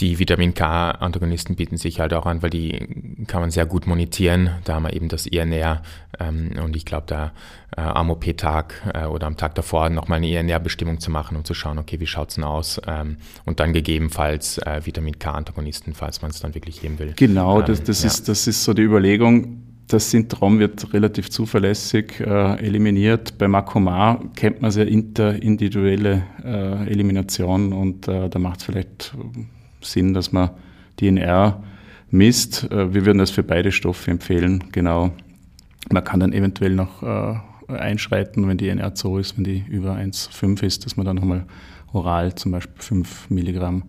Die 0.00 0.18
Vitamin 0.18 0.54
K-Antagonisten 0.54 1.54
bieten 1.56 1.76
sich 1.76 2.00
halt 2.00 2.14
auch 2.14 2.26
an, 2.26 2.42
weil 2.42 2.50
die 2.50 3.24
kann 3.26 3.40
man 3.40 3.50
sehr 3.50 3.66
gut 3.66 3.86
monetieren. 3.86 4.50
Da 4.64 4.74
haben 4.74 4.84
wir 4.84 4.92
eben 4.92 5.08
das 5.08 5.26
INR 5.26 5.82
ähm, 6.18 6.50
und 6.62 6.74
ich 6.74 6.84
glaube, 6.84 7.04
da 7.06 7.32
äh, 7.76 7.80
am 7.80 8.10
OP-Tag 8.10 8.92
äh, 8.92 9.04
oder 9.06 9.26
am 9.26 9.36
Tag 9.36 9.54
davor 9.54 9.90
nochmal 9.90 10.18
eine 10.18 10.28
INR-Bestimmung 10.28 10.98
zu 11.00 11.10
machen, 11.10 11.36
um 11.36 11.44
zu 11.44 11.54
schauen, 11.54 11.78
okay, 11.78 12.00
wie 12.00 12.06
schaut's 12.06 12.34
denn 12.34 12.44
aus? 12.44 12.80
Ähm, 12.86 13.18
und 13.44 13.60
dann 13.60 13.72
gegebenenfalls 13.72 14.58
äh, 14.58 14.80
Vitamin 14.84 15.18
K-Antagonisten, 15.18 15.94
falls 15.94 16.22
man 16.22 16.30
es 16.30 16.40
dann 16.40 16.54
wirklich 16.54 16.80
geben 16.80 16.98
will. 16.98 17.12
Genau, 17.16 17.62
das, 17.62 17.80
ähm, 17.80 17.84
das, 17.86 18.02
ja. 18.02 18.08
ist, 18.08 18.28
das 18.28 18.46
ist 18.46 18.64
so 18.64 18.74
die 18.74 18.82
Überlegung. 18.82 19.60
Das 19.86 20.10
Syndrom 20.10 20.58
wird 20.58 20.94
relativ 20.94 21.30
zuverlässig 21.30 22.18
äh, 22.18 22.56
eliminiert. 22.56 23.36
Bei 23.38 23.48
Makomar 23.48 24.24
kennt 24.34 24.62
man 24.62 24.70
sehr 24.70 24.88
interindividuelle 24.88 26.22
äh, 26.42 26.90
Elimination 26.90 27.72
und 27.72 28.08
äh, 28.08 28.30
da 28.30 28.38
macht 28.38 28.60
es 28.60 28.64
vielleicht 28.64 29.14
Sinn, 29.84 30.14
dass 30.14 30.32
man 30.32 30.50
DNR 31.00 31.62
misst. 32.10 32.70
Äh, 32.70 32.94
wir 32.94 33.06
würden 33.06 33.18
das 33.18 33.30
für 33.30 33.42
beide 33.42 33.72
Stoffe 33.72 34.10
empfehlen, 34.10 34.64
genau. 34.72 35.10
Man 35.90 36.04
kann 36.04 36.20
dann 36.20 36.32
eventuell 36.32 36.74
noch 36.74 37.02
äh, 37.02 37.34
einschreiten, 37.68 38.48
wenn 38.48 38.56
die 38.56 38.68
NR 38.68 38.92
so 38.94 39.18
ist, 39.18 39.36
wenn 39.36 39.44
die 39.44 39.64
über 39.68 39.96
1,5 39.96 40.62
ist, 40.62 40.84
dass 40.84 40.96
man 40.96 41.06
dann 41.06 41.16
nochmal 41.16 41.44
oral 41.92 42.34
zum 42.34 42.52
Beispiel 42.52 42.82
5 42.82 43.30
Milligramm 43.30 43.84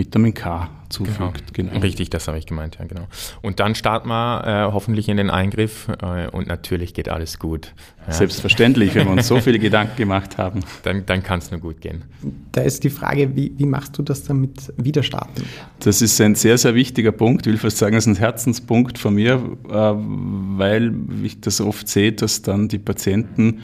Vitamin 0.00 0.32
K 0.32 0.70
zufügt. 0.88 1.52
Genau. 1.52 1.70
genau. 1.70 1.80
Richtig, 1.82 2.08
das 2.08 2.26
habe 2.26 2.38
ich 2.38 2.46
gemeint, 2.46 2.78
ja 2.80 2.86
genau. 2.86 3.06
Und 3.42 3.60
dann 3.60 3.74
starten 3.74 4.08
wir 4.08 4.44
äh, 4.46 4.72
hoffentlich 4.72 5.10
in 5.10 5.18
den 5.18 5.28
Eingriff 5.28 5.88
äh, 6.02 6.26
und 6.28 6.48
natürlich 6.48 6.94
geht 6.94 7.10
alles 7.10 7.38
gut. 7.38 7.74
Ja. 8.06 8.14
Selbstverständlich, 8.14 8.94
wenn 8.94 9.06
wir 9.06 9.12
uns 9.12 9.28
so 9.28 9.40
viele 9.40 9.58
Gedanken 9.58 9.96
gemacht 9.96 10.38
haben. 10.38 10.60
Dann, 10.84 11.04
dann 11.04 11.22
kann 11.22 11.40
es 11.40 11.50
nur 11.50 11.60
gut 11.60 11.82
gehen. 11.82 12.04
Da 12.50 12.62
ist 12.62 12.82
die 12.82 12.88
Frage, 12.88 13.36
wie, 13.36 13.52
wie 13.58 13.66
machst 13.66 13.98
du 13.98 14.02
das 14.02 14.24
dann 14.24 14.40
mit 14.40 14.72
Wiederstarten? 14.78 15.44
Das 15.80 16.00
ist 16.00 16.18
ein 16.22 16.34
sehr, 16.34 16.56
sehr 16.56 16.74
wichtiger 16.74 17.12
Punkt. 17.12 17.46
Ich 17.46 17.52
will 17.52 17.58
fast 17.58 17.76
sagen, 17.76 17.94
das 17.94 18.06
ist 18.06 18.16
ein 18.16 18.18
Herzenspunkt 18.18 18.96
von 18.96 19.14
mir, 19.14 19.34
äh, 19.68 19.72
weil 19.72 20.94
ich 21.22 21.42
das 21.42 21.60
oft 21.60 21.88
sehe, 21.88 22.12
dass 22.12 22.40
dann 22.40 22.68
die 22.68 22.78
Patienten 22.78 23.60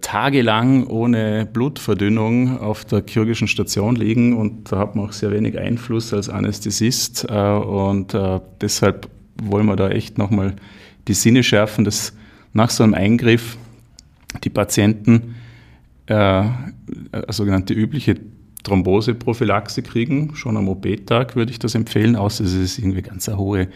tagelang 0.00 0.86
ohne 0.86 1.46
Blutverdünnung 1.52 2.60
auf 2.60 2.84
der 2.84 3.02
chirurgischen 3.04 3.48
Station 3.48 3.96
liegen 3.96 4.36
und 4.36 4.70
da 4.70 4.78
hat 4.78 4.94
man 4.94 5.06
auch 5.06 5.12
sehr 5.12 5.32
wenig 5.32 5.58
Einfluss 5.58 6.12
als 6.14 6.28
Anästhesist 6.28 7.26
äh, 7.28 7.34
und 7.34 8.14
äh, 8.14 8.40
deshalb 8.60 9.08
wollen 9.42 9.66
wir 9.66 9.74
da 9.74 9.88
echt 9.88 10.18
nochmal 10.18 10.54
die 11.08 11.14
Sinne 11.14 11.42
schärfen, 11.42 11.84
dass 11.84 12.12
nach 12.52 12.70
so 12.70 12.84
einem 12.84 12.94
Eingriff 12.94 13.56
die 14.44 14.50
Patienten 14.50 15.34
äh, 16.06 16.44
sogenannte 17.28 17.74
übliche 17.74 18.20
Thromboseprophylaxe 18.62 19.82
kriegen. 19.82 20.36
Schon 20.36 20.56
am 20.56 20.68
OP-Tag 20.68 21.34
würde 21.34 21.50
ich 21.50 21.58
das 21.58 21.74
empfehlen, 21.74 22.14
außer 22.14 22.44
es 22.44 22.54
ist 22.54 22.78
irgendwie 22.78 23.02
ganz 23.02 23.28
eine 23.28 23.38
hohe 23.38 23.68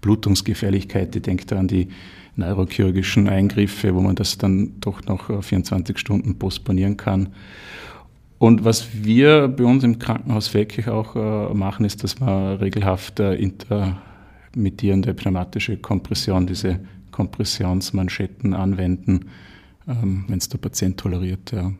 Blutungsgefährlichkeit. 0.00 1.14
Ich 1.14 1.22
denke 1.22 1.46
da 1.46 1.58
an 1.58 1.68
die 1.68 1.88
neurochirurgischen 2.36 3.28
Eingriffe, 3.28 3.94
wo 3.94 4.00
man 4.00 4.16
das 4.16 4.38
dann 4.38 4.80
doch 4.80 5.04
noch 5.04 5.42
24 5.42 5.98
Stunden 5.98 6.38
postponieren 6.38 6.96
kann. 6.96 7.30
Und 8.38 8.64
was 8.64 8.88
wir 9.04 9.48
bei 9.48 9.64
uns 9.64 9.84
im 9.84 9.98
Krankenhaus 9.98 10.52
wirklich 10.52 10.88
auch 10.88 11.16
äh, 11.16 11.54
machen, 11.54 11.86
ist, 11.86 12.04
dass 12.04 12.20
wir 12.20 12.60
regelhaft 12.60 13.20
äh, 13.20 13.34
intermittierende 13.36 15.14
pneumatische 15.14 15.76
Kompression, 15.78 16.46
diese 16.46 16.80
Kompressionsmanschetten 17.10 18.52
anwenden, 18.52 19.30
ähm, 19.88 20.24
wenn 20.28 20.38
es 20.38 20.48
der 20.48 20.58
Patient 20.58 20.98
toleriert. 20.98 21.52
Ja. 21.52 21.72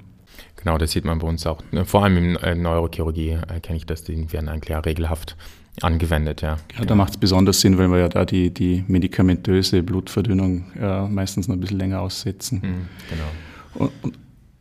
Genau, 0.57 0.79
das 0.79 0.93
sieht 0.93 1.05
man 1.05 1.19
bei 1.19 1.29
uns 1.29 1.47
auch. 1.47 1.61
Vor 1.85 2.05
allem 2.05 2.17
in 2.17 2.37
äh, 2.37 2.55
Neurochirurgie 2.55 3.39
kenne 3.63 3.77
ich 3.77 3.87
das, 3.87 4.05
die 4.05 4.33
werden 4.33 4.49
eigentlich 4.49 4.75
regelhaft 4.87 5.37
angewendet, 5.83 6.43
ja. 6.43 6.57
Ja, 6.79 6.85
da 6.85 6.95
macht 6.95 7.15
es 7.15 7.17
besonders 7.19 7.61
Sinn, 7.61 7.79
weil 7.79 7.89
wir 7.89 7.99
ja 7.99 8.09
da 8.09 8.25
die, 8.25 8.53
die 8.53 8.85
medikamentöse 8.87 9.83
Blutverdünnung 9.83 10.65
äh, 10.81 11.09
meistens 11.09 11.49
noch 11.49 11.57
ein 11.57 11.61
bisschen 11.61 11.79
länger 11.79 12.01
aussetzen. 12.01 12.61
Mhm, 12.63 12.89
genau. 13.11 13.85
Und, 13.85 13.93
und, 14.03 14.19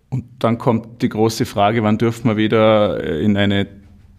und, 0.10 0.26
dann 0.40 0.58
kommt 0.58 1.02
die 1.02 1.10
große 1.10 1.46
Frage, 1.46 1.84
wann 1.84 1.98
dürfen 1.98 2.30
wir 2.30 2.38
wieder 2.38 3.04
in 3.20 3.38
eine 3.38 3.68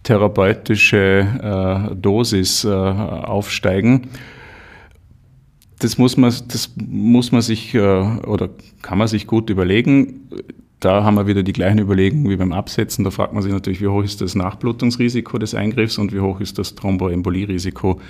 therapeutische 0.05 1.91
äh, 1.91 1.95
Dosis 1.97 2.65
äh, 2.65 2.69
aufsteigen? 2.69 4.09
Das 5.81 5.99
muss 5.99 6.17
man, 6.17 6.33
das 6.49 6.73
muss 6.77 7.33
man 7.33 7.43
sich 7.43 7.75
äh, 7.75 7.79
oder 7.79 8.49
kann 8.83 8.99
man 8.99 9.09
sich 9.09 9.27
gut 9.27 9.51
überlegen 9.51 10.29
da 10.85 11.03
haben 11.03 11.15
wir 11.15 11.27
wieder 11.27 11.43
die 11.43 11.55
gleichen 11.55 11.79
Überlegungen 11.79 12.29
wie 12.29 12.37
beim 12.37 12.53
Absetzen. 12.53 13.05
Da 13.05 13.11
fragt 13.11 13.33
man 13.33 13.43
sich 13.43 13.53
natürlich, 13.53 13.81
wie 13.81 13.87
hoch 13.87 14.03
ist 14.03 14.21
das 14.21 14.35
Nachblutungsrisiko 14.35 15.39
des 15.39 15.55
Eingriffs 15.55 15.97
und 15.97 16.13
wie 16.13 16.21
hoch 16.21 16.41
ist 16.41 16.59
das 16.59 16.75
Thromboembolierisiko, 16.75 18.01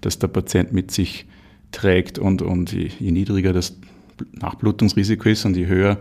das 0.00 0.18
der 0.18 0.28
Patient 0.28 0.72
mit 0.72 0.90
sich 0.90 1.26
trägt. 1.70 2.18
Und, 2.18 2.42
und 2.42 2.72
je, 2.72 2.90
je 2.98 3.12
niedriger 3.12 3.52
das 3.52 3.76
Nachblutungsrisiko 4.32 5.28
ist 5.28 5.44
und 5.44 5.56
je 5.56 5.66
höher 5.66 5.98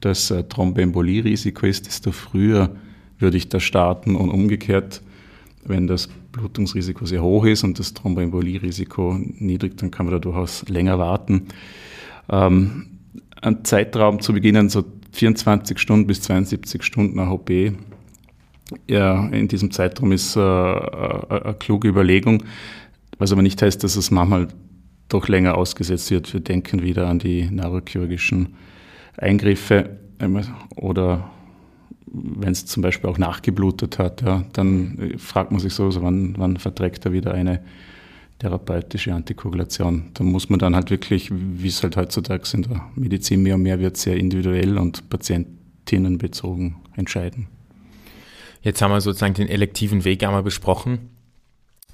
das 0.00 0.30
äh, 0.30 0.44
Thromboembolierisiko 0.44 1.66
ist, 1.66 1.86
desto 1.86 2.12
früher 2.12 2.70
würde 3.18 3.36
ich 3.36 3.50
da 3.50 3.60
starten 3.60 4.16
und 4.16 4.30
umgekehrt, 4.30 5.02
wenn 5.66 5.86
das 5.86 6.08
Blutungsrisiko 6.32 7.04
sehr 7.04 7.22
hoch 7.22 7.44
ist 7.44 7.62
und 7.62 7.78
das 7.78 7.92
Thromboembolierisiko 7.92 9.18
niedrig, 9.38 9.76
dann 9.76 9.90
kann 9.90 10.06
man 10.06 10.14
da 10.14 10.18
durchaus 10.18 10.66
länger 10.68 10.98
warten. 10.98 11.48
Ähm, 12.30 12.86
ein 13.44 13.64
Zeitraum 13.64 14.20
zu 14.20 14.32
beginnen, 14.32 14.68
so 14.68 14.82
24 15.14 15.78
Stunden 15.78 16.06
bis 16.06 16.20
72 16.22 16.82
Stunden 16.82 17.18
AHP. 17.20 17.72
Ja, 18.88 19.28
in 19.28 19.48
diesem 19.48 19.70
Zeitraum 19.70 20.12
ist 20.12 20.36
äh, 20.36 20.40
äh, 20.40 21.26
eine 21.28 21.54
kluge 21.54 21.88
Überlegung, 21.88 22.42
was 23.18 23.30
aber 23.30 23.42
nicht 23.42 23.62
heißt, 23.62 23.84
dass 23.84 23.96
es 23.96 24.10
manchmal 24.10 24.48
doch 25.08 25.28
länger 25.28 25.56
ausgesetzt 25.56 26.10
wird. 26.10 26.32
Wir 26.32 26.40
denken 26.40 26.82
wieder 26.82 27.06
an 27.06 27.18
die 27.18 27.48
neurochirurgischen 27.50 28.54
Eingriffe 29.16 29.98
oder 30.76 31.30
wenn 32.06 32.52
es 32.52 32.66
zum 32.66 32.82
Beispiel 32.82 33.10
auch 33.10 33.18
nachgeblutet 33.18 33.98
hat, 33.98 34.22
ja, 34.22 34.44
dann 34.52 35.14
fragt 35.18 35.50
man 35.50 35.60
sich 35.60 35.74
so, 35.74 35.84
also 35.84 36.02
wann, 36.02 36.34
wann 36.38 36.56
verträgt 36.56 37.04
er 37.04 37.12
wieder 37.12 37.34
eine 37.34 37.60
therapeutische 38.44 39.14
Antikoagulation. 39.14 40.10
Da 40.12 40.22
muss 40.22 40.50
man 40.50 40.58
dann 40.58 40.76
halt 40.76 40.90
wirklich, 40.90 41.30
wie 41.32 41.68
es 41.68 41.82
halt 41.82 41.96
heutzutage 41.96 42.44
in 42.52 42.62
der 42.62 42.90
Medizin 42.94 43.42
mehr 43.42 43.54
und 43.54 43.62
mehr 43.62 43.80
wird, 43.80 43.96
sehr 43.96 44.18
individuell 44.18 44.76
und 44.76 45.08
patientinnenbezogen 45.08 46.76
entscheiden. 46.94 47.48
Jetzt 48.60 48.82
haben 48.82 48.92
wir 48.92 49.00
sozusagen 49.00 49.32
den 49.32 49.48
elektiven 49.48 50.04
Weg 50.04 50.22
einmal 50.22 50.42
besprochen. 50.42 51.08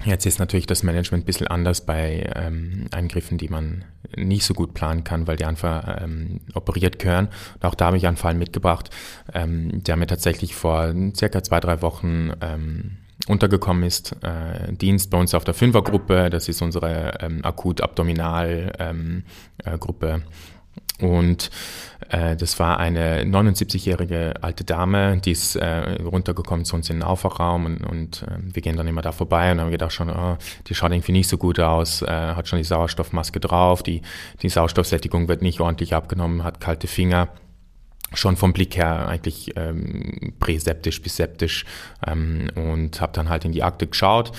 Jetzt 0.03 0.25
ist 0.25 0.39
natürlich 0.39 0.65
das 0.65 0.83
Management 0.83 1.23
ein 1.23 1.25
bisschen 1.25 1.47
anders 1.47 1.85
bei 1.85 2.29
ähm, 2.35 2.87
Eingriffen, 2.91 3.37
die 3.37 3.47
man 3.47 3.85
nicht 4.17 4.43
so 4.43 4.53
gut 4.53 4.73
planen 4.73 5.05
kann, 5.05 5.27
weil 5.27 5.37
die 5.37 5.45
einfach 5.45 6.01
ähm, 6.03 6.41
operiert 6.53 6.99
gehören. 6.99 7.29
Und 7.55 7.65
auch 7.65 7.75
da 7.75 7.85
habe 7.85 7.97
ich 7.97 8.07
einen 8.07 8.17
Fall 8.17 8.33
mitgebracht, 8.33 8.89
ähm, 9.33 9.83
der 9.83 9.95
mir 9.95 10.07
tatsächlich 10.07 10.53
vor 10.53 10.93
circa 11.15 11.43
zwei, 11.43 11.61
drei 11.61 11.81
Wochen 11.81 12.31
ähm, 12.41 12.97
untergekommen 13.27 13.83
ist. 13.83 14.15
Äh, 14.23 14.71
Dienst 14.73 15.09
bei 15.09 15.17
uns 15.17 15.33
auf 15.33 15.43
der 15.43 15.53
Fünfergruppe, 15.53 16.29
das 16.29 16.47
ist 16.47 16.61
unsere 16.61 17.19
ähm, 17.21 17.43
Akut-Abdominal-Gruppe. 17.43 20.07
Ähm, 20.07 20.21
äh, 20.21 20.25
und 21.01 21.49
äh, 22.09 22.35
das 22.35 22.59
war 22.59 22.79
eine 22.79 23.23
79-jährige 23.23 24.35
alte 24.41 24.63
Dame, 24.63 25.17
die 25.17 25.31
ist 25.31 25.55
äh, 25.55 26.01
runtergekommen 26.03 26.65
zu 26.65 26.75
uns 26.75 26.89
in 26.89 26.97
den 26.97 27.03
Aufwachraum 27.03 27.65
und, 27.65 27.83
und 27.83 28.23
äh, 28.23 28.37
wir 28.53 28.61
gehen 28.61 28.77
dann 28.77 28.87
immer 28.87 29.01
da 29.01 29.11
vorbei 29.11 29.51
und 29.51 29.59
haben 29.59 29.71
gedacht 29.71 29.93
schon, 29.93 30.09
oh, 30.09 30.37
die 30.67 30.75
schaut 30.75 30.91
irgendwie 30.91 31.11
nicht 31.11 31.27
so 31.27 31.37
gut 31.37 31.59
aus, 31.59 32.01
äh, 32.03 32.07
hat 32.07 32.47
schon 32.47 32.57
die 32.57 32.65
Sauerstoffmaske 32.65 33.39
drauf, 33.39 33.83
die, 33.83 34.01
die 34.41 34.49
Sauerstoffsättigung 34.49 35.27
wird 35.27 35.41
nicht 35.41 35.59
ordentlich 35.59 35.95
abgenommen, 35.95 36.43
hat 36.43 36.59
kalte 36.59 36.87
Finger 36.87 37.29
schon 38.13 38.35
vom 38.35 38.53
Blick 38.53 38.77
her 38.77 39.07
eigentlich 39.07 39.53
ähm, 39.55 40.33
präseptisch 40.39 41.01
bis 41.01 41.15
septisch 41.15 41.65
ähm, 42.05 42.49
und 42.55 43.01
habe 43.01 43.13
dann 43.13 43.29
halt 43.29 43.45
in 43.45 43.51
die 43.51 43.63
Akte 43.63 43.87
geschaut. 43.87 44.31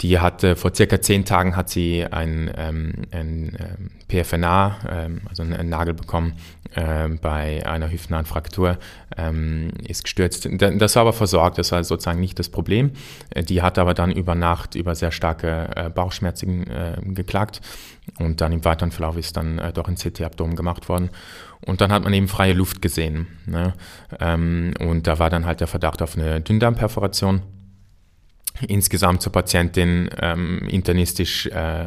Die 0.00 0.18
hatte 0.18 0.56
vor 0.56 0.74
circa 0.74 1.00
zehn 1.00 1.24
Tagen 1.24 1.56
hat 1.56 1.70
sie 1.70 2.04
ein, 2.04 2.50
ähm, 2.56 2.92
ein 3.12 3.56
ähm, 3.58 3.90
PFNA, 4.08 4.78
ähm, 4.90 5.20
also 5.28 5.42
einen, 5.42 5.54
einen, 5.54 5.68
Nagel 5.68 5.94
bekommen 5.94 6.34
ähm, 6.74 7.18
bei 7.20 7.64
einer 7.66 7.90
hüftnahen 7.90 8.26
Fraktur, 8.26 8.78
ähm, 9.16 9.70
ist 9.86 10.04
gestürzt. 10.04 10.48
Das 10.50 10.96
war 10.96 11.02
aber 11.02 11.12
versorgt, 11.12 11.58
das 11.58 11.72
war 11.72 11.82
sozusagen 11.84 12.20
nicht 12.20 12.38
das 12.38 12.48
Problem. 12.48 12.92
Äh, 13.30 13.42
die 13.42 13.62
hat 13.62 13.78
aber 13.78 13.94
dann 13.94 14.10
über 14.10 14.34
Nacht 14.34 14.74
über 14.74 14.94
sehr 14.94 15.12
starke 15.12 15.70
äh, 15.76 15.90
Bauchschmerzen 15.90 16.66
äh, 16.66 16.96
geklagt 17.02 17.60
und 18.18 18.40
dann 18.40 18.52
im 18.52 18.64
weiteren 18.64 18.90
Verlauf 18.90 19.16
ist 19.16 19.36
dann 19.36 19.58
äh, 19.58 19.72
doch 19.72 19.88
ein 19.88 19.96
CT-Abdomen 19.96 20.56
gemacht 20.56 20.88
worden. 20.88 21.10
Und 21.64 21.80
dann 21.80 21.92
hat 21.92 22.04
man 22.04 22.12
eben 22.12 22.28
freie 22.28 22.52
Luft 22.52 22.82
gesehen. 22.82 23.26
Ne? 23.46 23.72
Ähm, 24.20 24.74
und 24.80 25.06
da 25.06 25.18
war 25.18 25.30
dann 25.30 25.46
halt 25.46 25.60
der 25.60 25.66
Verdacht 25.66 26.02
auf 26.02 26.16
eine 26.16 26.40
Dünndarmperforation. 26.40 27.42
Insgesamt 28.68 29.22
zur 29.22 29.32
Patientin 29.32 30.10
ähm, 30.20 30.60
internistisch 30.68 31.46
äh, 31.46 31.86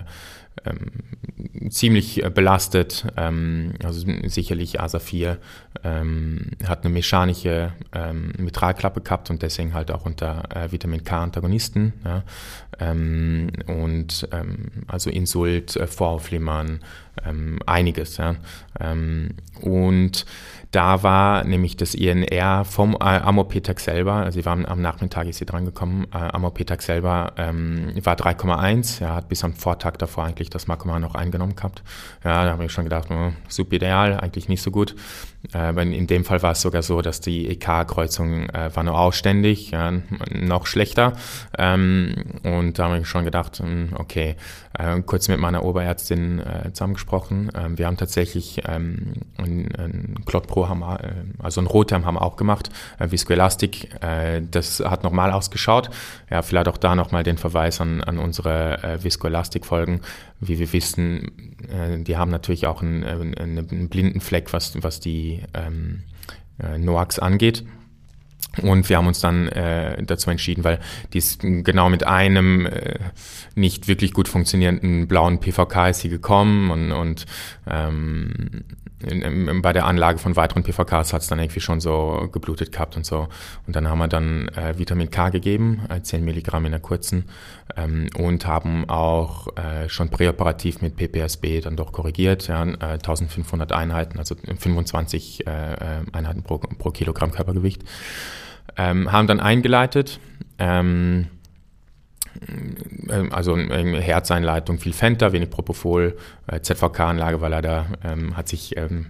ähm, 0.70 1.70
ziemlich 1.70 2.24
äh, 2.24 2.30
belastet. 2.30 3.06
Ähm, 3.18 3.74
also 3.84 4.06
sicherlich 4.26 4.80
ASA 4.80 5.00
4 5.00 5.38
ähm, 5.84 6.52
hat 6.66 6.84
eine 6.84 6.94
mechanische 6.94 7.74
ähm, 7.94 8.34
Mitralklappe 8.38 9.02
gehabt 9.02 9.30
und 9.30 9.42
deswegen 9.42 9.74
halt 9.74 9.92
auch 9.92 10.06
unter 10.06 10.44
äh, 10.56 10.72
Vitamin 10.72 11.04
K-Antagonisten. 11.04 11.94
Ja? 12.04 12.24
Ähm, 12.80 13.52
und 13.68 14.28
ähm, 14.32 14.84
also 14.88 15.10
Insult, 15.10 15.76
äh, 15.76 15.88
Vorauflimmern, 15.88 16.80
ähm, 17.26 17.60
einiges. 17.66 18.18
Ja? 18.18 18.36
und 19.62 20.26
da 20.77 21.01
war 21.01 21.43
nämlich 21.43 21.75
das 21.75 21.96
INR 21.96 22.63
vom 22.63 22.93
äh, 22.93 22.98
Amopetax 23.00 23.86
selber, 23.86 24.13
also 24.13 24.39
sie 24.39 24.46
waren 24.46 24.63
am 24.63 24.79
Nachmittag 24.79 25.25
ist 25.25 25.39
sie 25.39 25.46
dran 25.46 25.65
gekommen, 25.65 26.05
äh, 26.13 26.17
Amopetax 26.17 26.86
selber 26.86 27.34
ähm, 27.36 27.93
war 28.03 28.13
3,1, 28.13 29.01
er 29.01 29.15
hat 29.15 29.27
bis 29.27 29.43
am 29.43 29.53
Vortag 29.53 29.98
davor 29.98 30.25
eigentlich 30.25 30.51
das 30.51 30.67
Makoma 30.67 31.00
noch 31.00 31.15
eingenommen 31.15 31.55
gehabt. 31.55 31.81
Ja, 32.24 32.46
da 32.46 32.51
habe 32.51 32.65
ich 32.65 32.72
schon 32.72 32.84
gedacht, 32.84 33.07
oh, 33.10 33.31
super 33.50 33.77
ideal, 33.77 34.19
eigentlich 34.19 34.50
nicht 34.50 34.62
so 34.62 34.69
gut. 34.69 34.96
Äh, 35.53 35.82
in 35.82 36.08
dem 36.08 36.25
Fall 36.25 36.41
war 36.41 36.51
es 36.51 36.62
sogar 36.62 36.82
so, 36.82 37.01
dass 37.01 37.22
die 37.22 37.48
EK-Kreuzung 37.50 38.50
äh, 38.50 38.75
war 38.75 38.84
nur 38.84 39.00
ausständig, 39.00 39.72
ja, 39.72 39.94
noch 40.32 40.65
schlechter. 40.65 41.13
Ähm, 41.58 42.15
und 42.44 42.79
da 42.79 42.86
habe 42.86 43.00
ich 43.00 43.08
schon 43.08 43.24
gedacht, 43.24 43.60
hm, 43.60 43.89
okay, 43.96 44.36
äh, 44.77 45.01
kurz 45.01 45.27
mit 45.27 45.39
meiner 45.39 45.63
Oberärztin 45.63 46.39
äh, 46.39 46.72
zusammengesprochen. 46.74 47.51
Ähm, 47.56 47.77
wir 47.77 47.88
haben 47.88 47.98
tatsächlich 47.98 48.62
ähm, 48.67 49.13
ein, 49.38 49.70
ein 49.77 50.15
Clot 50.25 50.48
Pro, 50.48 50.67
haben, 50.67 50.82
äh, 50.82 51.13
also 51.41 51.62
ein 51.62 51.67
Rotem 51.67 52.06
haben 52.06 52.15
wir 52.15 52.22
auch 52.22 52.36
gemacht, 52.36 52.70
äh, 53.00 53.10
Viscoelastic. 53.10 53.89
Äh, 54.03 54.41
das 54.50 54.79
hat 54.79 55.03
nochmal 55.03 55.32
ausgeschaut. 55.32 55.89
Ja, 56.29 56.41
vielleicht 56.41 56.67
auch 56.67 56.77
da 56.77 56.96
nochmal 56.96 57.24
den 57.24 57.38
Verweis 57.38 57.79
an, 57.82 58.03
an 58.03 58.17
unsere 58.17 58.84
äh, 58.84 59.03
Viscoelastic-Folgen. 59.03 60.01
Wie 60.39 60.60
wir 60.60 60.72
wissen, 60.74 61.58
äh, 61.67 61.98
die 62.03 62.17
haben 62.17 62.32
natürlich 62.32 62.67
auch 62.67 62.82
einen, 62.82 63.03
einen, 63.03 63.58
einen 63.58 63.89
blinden 63.89 64.22
Fleck, 64.22 64.53
was, 64.53 64.82
was 64.84 65.00
die 65.00 65.41
ähm, 65.53 66.03
äh, 66.60 66.77
NOAX 66.77 67.20
angeht. 67.20 67.63
Und 68.62 68.89
wir 68.89 68.98
haben 68.98 69.08
uns 69.08 69.20
dann 69.20 69.48
äh, 69.50 70.01
dazu 70.03 70.29
entschieden, 70.29 70.63
weil 70.63 70.79
dies 71.13 71.38
genau 71.39 71.89
mit 71.89 72.06
einem 72.06 72.65
äh, 72.65 73.00
nicht 73.56 73.88
wirklich 73.88 74.13
gut 74.13 74.27
funktionierenden 74.27 75.08
blauen 75.08 75.39
PVK 75.39 75.89
ist 75.89 76.00
sie 76.01 76.10
gekommen 76.10 76.72
und, 76.72 76.91
und 76.91 77.25
ähm, 77.67 78.63
in, 79.06 79.22
in, 79.22 79.62
bei 79.62 79.74
der 79.74 79.86
Anlage 79.86 80.18
von 80.18 80.36
weiteren 80.36 80.63
PVKs 80.63 81.13
hat 81.13 81.22
es 81.22 81.27
dann 81.27 81.39
irgendwie 81.39 81.60
schon 81.60 81.80
so 81.80 82.30
geblutet 82.32 82.72
gehabt 82.72 82.96
und 82.98 83.06
so. 83.06 83.27
Und 83.68 83.75
dann 83.75 83.88
haben 83.88 84.00
wir 84.00 84.08
dann 84.08 84.48
äh, 84.50 84.77
Vitamin 84.77 85.12
K 85.12 85.30
gegeben, 85.30 85.82
äh, 85.89 86.01
10 86.01 86.25
Milligramm 86.25 86.66
in 86.66 86.72
der 86.72 86.82
kurzen, 86.82 87.25
ähm, 87.75 88.10
und 88.18 88.48
haben 88.48 88.89
auch 88.89 89.48
äh, 89.56 89.88
schon 89.88 90.10
präoperativ 90.10 90.82
mit 90.82 90.96
PPSB 90.96 91.62
dann 91.62 91.75
doch 91.75 91.92
korrigiert, 91.92 92.48
ja, 92.48 92.63
äh, 92.63 92.94
1500 92.94 93.72
Einheiten, 93.72 94.18
also 94.18 94.36
25 94.36 95.46
äh, 95.46 95.51
äh, 95.51 95.77
Einheiten 96.12 96.42
pro, 96.44 96.58
pro 96.58 96.89
Kilogramm 96.89 97.32
Körpergewicht. 97.32 97.84
Ähm, 98.77 99.12
haben 99.12 99.27
dann 99.27 99.39
eingeleitet. 99.39 100.20
Ähm, 100.60 101.27
also 103.32 103.58
Herzeinleitung, 103.58 104.79
viel 104.79 104.94
Fenta, 104.94 105.32
wenig 105.32 105.50
Propofol, 105.50 106.17
äh, 106.48 106.62
ZVK-Anlage 106.62 107.41
war 107.41 107.50
leider, 107.50 107.88
ähm, 108.03 108.36
hat 108.36 108.48
sich 108.48 108.77
ähm, 108.77 109.08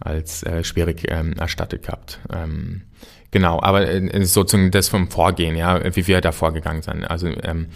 als 0.00 0.42
äh, 0.42 0.62
schwierig 0.64 1.06
ähm, 1.08 1.34
erstattet 1.34 1.84
gehabt. 1.84 2.20
Ähm, 2.32 2.82
genau, 3.30 3.60
aber 3.60 3.88
äh, 3.88 4.24
sozusagen 4.24 4.70
das 4.70 4.88
vom 4.88 5.10
Vorgehen, 5.10 5.56
ja, 5.56 5.80
wie 5.96 6.06
wir 6.06 6.20
da 6.20 6.32
vorgegangen 6.32 6.82
sind. 6.82 7.04
Also 7.04 7.28
ähm, 7.42 7.68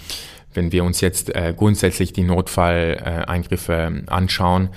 wenn 0.55 0.71
wir 0.73 0.85
uns 0.85 1.01
jetzt 1.01 1.35
äh, 1.35 1.55
grundsätzlich 1.57 2.13
die 2.13 2.25
Notfalleingriffe 2.25 3.73
äh, 3.73 4.11
anschauen, 4.11 4.71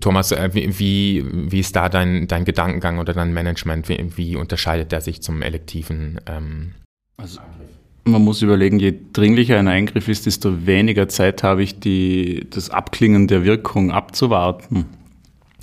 Thomas, 0.00 0.32
äh, 0.32 0.50
wie, 0.52 1.24
wie 1.24 1.60
ist 1.60 1.76
da 1.76 1.88
dein, 1.88 2.26
dein 2.26 2.44
Gedankengang 2.44 2.98
oder 2.98 3.12
dein 3.12 3.32
Management? 3.32 3.88
Wie, 3.88 4.16
wie 4.16 4.36
unterscheidet 4.36 4.90
der 4.90 5.00
sich 5.00 5.22
zum 5.22 5.42
elektiven 5.42 6.20
ähm, 6.26 6.74
also, 7.16 7.40
man 8.04 8.22
muss 8.22 8.42
überlegen, 8.42 8.78
je 8.78 8.94
dringlicher 9.12 9.58
ein 9.58 9.68
Eingriff 9.68 10.08
ist, 10.08 10.26
desto 10.26 10.66
weniger 10.66 11.08
Zeit 11.08 11.42
habe 11.42 11.62
ich, 11.62 11.78
die, 11.78 12.46
das 12.50 12.70
Abklingen 12.70 13.28
der 13.28 13.44
Wirkung 13.44 13.92
abzuwarten. 13.92 14.86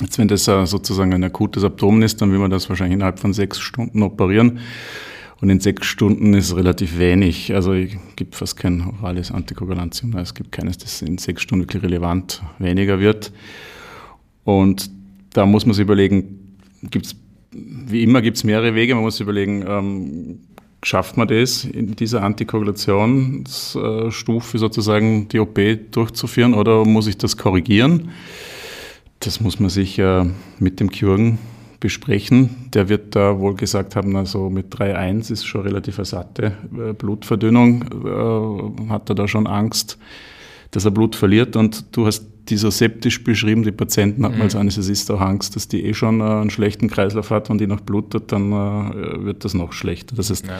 Jetzt, 0.01 0.17
wenn 0.17 0.29
das 0.29 0.45
sozusagen 0.45 1.13
ein 1.13 1.23
akutes 1.25 1.65
Abdomen 1.65 2.01
ist, 2.01 2.21
dann 2.21 2.31
will 2.31 2.39
man 2.39 2.51
das 2.51 2.69
wahrscheinlich 2.69 2.95
innerhalb 2.95 3.19
von 3.19 3.33
sechs 3.33 3.59
Stunden 3.59 4.01
operieren. 4.01 4.59
Und 5.41 5.49
in 5.49 5.59
sechs 5.59 5.87
Stunden 5.87 6.33
ist 6.33 6.55
relativ 6.55 6.97
wenig. 6.97 7.53
Also 7.53 7.73
es 7.73 7.91
gibt 8.15 8.35
fast 8.35 8.57
kein 8.57 8.81
orales 8.81 9.31
Antikoagulantium. 9.31 10.15
Es 10.17 10.33
gibt 10.33 10.51
keines, 10.51 10.77
das 10.77 11.01
in 11.01 11.17
sechs 11.17 11.41
Stunden 11.41 11.63
wirklich 11.63 11.83
relevant 11.83 12.41
weniger 12.59 12.99
wird. 12.99 13.31
Und 14.43 14.89
da 15.33 15.45
muss 15.45 15.65
man 15.65 15.75
sich 15.75 15.83
überlegen, 15.83 16.57
gibt's, 16.83 17.15
wie 17.51 18.03
immer 18.03 18.21
gibt 18.21 18.37
es 18.37 18.43
mehrere 18.43 18.75
Wege. 18.75 18.95
Man 18.95 19.03
muss 19.03 19.19
überlegen, 19.19 19.65
ähm, 19.67 20.39
schafft 20.83 21.17
man 21.17 21.27
das 21.27 21.65
in 21.65 21.95
dieser 21.95 22.21
Antikoagulationsstufe 22.23 24.57
sozusagen 24.57 25.27
die 25.27 25.39
OP 25.39 25.59
durchzuführen 25.91 26.53
oder 26.53 26.85
muss 26.85 27.07
ich 27.07 27.17
das 27.17 27.35
korrigieren? 27.37 28.11
Das 29.19 29.41
muss 29.41 29.59
man 29.59 29.69
sich 29.69 29.99
äh, 29.99 30.25
mit 30.59 30.79
dem 30.79 30.89
Chirurgen 30.89 31.39
besprechen. 31.79 32.69
Der 32.73 32.89
wird 32.89 33.15
da 33.15 33.39
wohl 33.39 33.55
gesagt 33.55 33.95
haben, 33.95 34.15
also 34.15 34.49
mit 34.49 34.73
3,1 34.73 35.31
ist 35.31 35.45
schon 35.45 35.61
relativ 35.61 35.99
eine 35.99 36.05
satte 36.05 36.57
äh, 36.73 36.93
Blutverdünnung, 36.93 37.83
äh, 38.05 38.89
hat 38.89 39.09
er 39.09 39.15
da 39.15 39.27
schon 39.27 39.47
Angst, 39.47 39.97
dass 40.71 40.85
er 40.85 40.91
Blut 40.91 41.15
verliert 41.15 41.55
und 41.55 41.95
du 41.95 42.05
hast 42.05 42.25
dieser 42.49 42.71
septisch 42.71 43.23
beschrieben, 43.23 43.63
die 43.63 43.71
Patienten 43.71 44.25
hatten 44.25 44.37
mhm. 44.37 44.41
als 44.41 44.55
Anästhesist 44.55 45.09
auch 45.11 45.21
Angst, 45.21 45.55
dass 45.55 45.67
die 45.67 45.85
eh 45.85 45.93
schon 45.93 46.21
äh, 46.21 46.23
einen 46.23 46.49
schlechten 46.49 46.89
Kreislauf 46.89 47.29
hat, 47.29 47.49
wenn 47.49 47.57
die 47.57 47.67
noch 47.67 47.81
blutet, 47.81 48.31
dann 48.31 48.51
äh, 48.51 49.25
wird 49.25 49.45
das 49.45 49.53
noch 49.53 49.73
schlechter. 49.73 50.15
Das 50.15 50.29
heißt, 50.29 50.47
ja. 50.47 50.59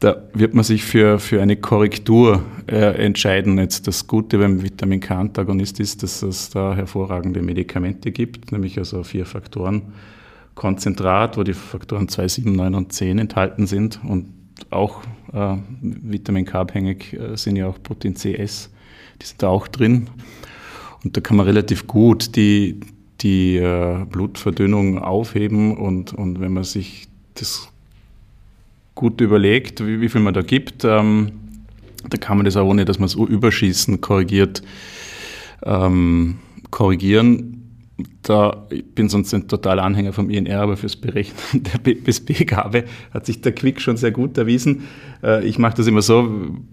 da 0.00 0.22
wird 0.32 0.54
man 0.54 0.64
sich 0.64 0.84
für, 0.84 1.18
für 1.18 1.42
eine 1.42 1.56
Korrektur 1.56 2.42
äh, 2.66 3.04
entscheiden. 3.04 3.58
Jetzt 3.58 3.86
das 3.86 4.06
Gute 4.06 4.38
beim 4.38 4.62
Vitamin 4.62 5.00
K-Antagonist 5.00 5.80
ist, 5.80 6.02
dass 6.02 6.22
es 6.22 6.50
da 6.50 6.74
hervorragende 6.74 7.42
Medikamente 7.42 8.12
gibt, 8.12 8.52
nämlich 8.52 8.78
also 8.78 9.02
vier 9.02 9.26
Faktoren. 9.26 9.82
Konzentrat, 10.54 11.36
wo 11.36 11.42
die 11.42 11.52
Faktoren 11.52 12.08
2, 12.08 12.28
7, 12.28 12.52
9 12.52 12.74
und 12.74 12.92
10 12.92 13.18
enthalten 13.18 13.66
sind 13.66 14.00
und 14.04 14.28
auch 14.70 15.02
äh, 15.32 15.56
Vitamin 15.80 16.44
K 16.44 16.60
abhängig 16.60 17.12
äh, 17.12 17.36
sind 17.36 17.56
ja 17.56 17.66
auch 17.66 17.82
Protein 17.82 18.14
CS, 18.14 18.70
die 19.20 19.26
sind 19.26 19.42
da 19.42 19.48
auch 19.48 19.68
drin. 19.68 20.08
Und 21.04 21.16
da 21.16 21.20
kann 21.20 21.36
man 21.36 21.46
relativ 21.46 21.86
gut 21.86 22.34
die, 22.34 22.80
die 23.20 23.56
äh, 23.56 24.04
Blutverdünnung 24.10 24.98
aufheben 24.98 25.76
und, 25.76 26.12
und 26.12 26.40
wenn 26.40 26.52
man 26.52 26.64
sich 26.64 27.06
das 27.34 27.68
gut 28.94 29.20
überlegt, 29.20 29.86
wie, 29.86 30.00
wie 30.00 30.08
viel 30.08 30.20
man 30.20 30.34
da 30.34 30.42
gibt, 30.42 30.84
ähm, 30.84 31.32
da 32.08 32.16
kann 32.18 32.36
man 32.36 32.44
das 32.44 32.56
auch 32.56 32.66
ohne, 32.66 32.84
dass 32.84 32.98
man 32.98 33.06
es 33.06 33.14
überschießen 33.14 34.00
korrigiert, 34.00 34.62
ähm, 35.64 36.38
korrigieren 36.70 37.53
da, 38.22 38.66
ich 38.70 38.84
bin 38.84 39.08
sonst 39.08 39.32
ein 39.34 39.46
totaler 39.46 39.84
Anhänger 39.84 40.12
vom 40.12 40.28
INR, 40.28 40.62
aber 40.62 40.76
fürs 40.76 40.96
Berechnen 40.96 41.36
der 41.62 41.78
BSB-Gabe 41.78 42.84
hat 43.12 43.26
sich 43.26 43.40
der 43.40 43.52
Quick 43.52 43.80
schon 43.80 43.96
sehr 43.96 44.10
gut 44.10 44.36
erwiesen. 44.36 44.88
Äh, 45.22 45.44
ich 45.44 45.58
mache 45.58 45.76
das 45.76 45.86
immer 45.86 46.02
so, 46.02 46.28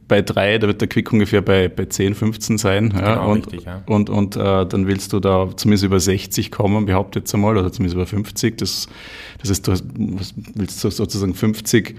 bei 0.07 0.23
drei, 0.23 0.57
da 0.57 0.67
wird 0.67 0.81
der 0.81 0.87
Quick 0.87 1.13
ungefähr 1.13 1.41
bei, 1.41 1.67
bei 1.67 1.85
10, 1.85 2.15
15 2.15 2.57
sein. 2.57 2.89
Genau, 2.89 3.01
ja, 3.03 3.19
und, 3.21 3.47
richtig, 3.47 3.65
ja. 3.65 3.83
und, 3.85 4.09
und 4.09 4.35
äh, 4.35 4.65
dann 4.65 4.87
willst 4.87 5.13
du 5.13 5.19
da 5.19 5.49
zumindest 5.55 5.83
über 5.83 5.99
60 5.99 6.49
kommen, 6.49 6.85
behaupte 6.85 7.19
jetzt 7.19 7.33
einmal, 7.35 7.55
oder 7.55 7.71
zumindest 7.71 7.95
über 7.95 8.07
50. 8.07 8.57
Das, 8.57 8.87
das 9.39 9.49
ist, 9.51 9.67
du 9.67 9.73
willst 10.55 10.79
sozusagen 10.79 11.35
50 11.35 11.95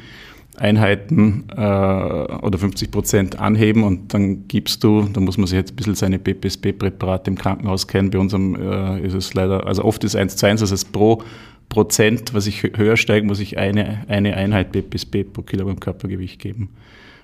Einheiten 0.58 1.44
äh, 1.50 1.60
oder 1.60 2.58
50 2.58 2.90
Prozent 2.90 3.38
anheben 3.38 3.84
und 3.84 4.12
dann 4.12 4.48
gibst 4.48 4.84
du, 4.84 5.08
da 5.12 5.20
muss 5.20 5.38
man 5.38 5.46
sich 5.46 5.56
jetzt 5.56 5.72
ein 5.72 5.76
bisschen 5.76 5.94
seine 5.94 6.18
BPSB-Präparate 6.18 7.30
im 7.30 7.38
Krankenhaus 7.38 7.88
kennen. 7.88 8.10
Bei 8.10 8.18
unserem 8.18 8.54
äh, 8.54 9.00
ist 9.00 9.14
es 9.14 9.32
leider, 9.34 9.66
also 9.66 9.84
oft 9.84 10.04
ist 10.04 10.14
1 10.14 10.36
zu 10.36 10.46
1, 10.46 10.60
das 10.60 10.72
heißt 10.72 10.92
pro 10.92 11.22
Prozent, 11.68 12.34
was 12.34 12.46
ich 12.46 12.62
höher 12.62 12.98
steige, 12.98 13.26
muss 13.26 13.40
ich 13.40 13.56
eine, 13.56 14.04
eine 14.06 14.36
Einheit 14.36 14.72
BPSB 14.72 15.24
pro 15.32 15.40
Kilogramm 15.40 15.80
Körpergewicht 15.80 16.38
geben. 16.38 16.68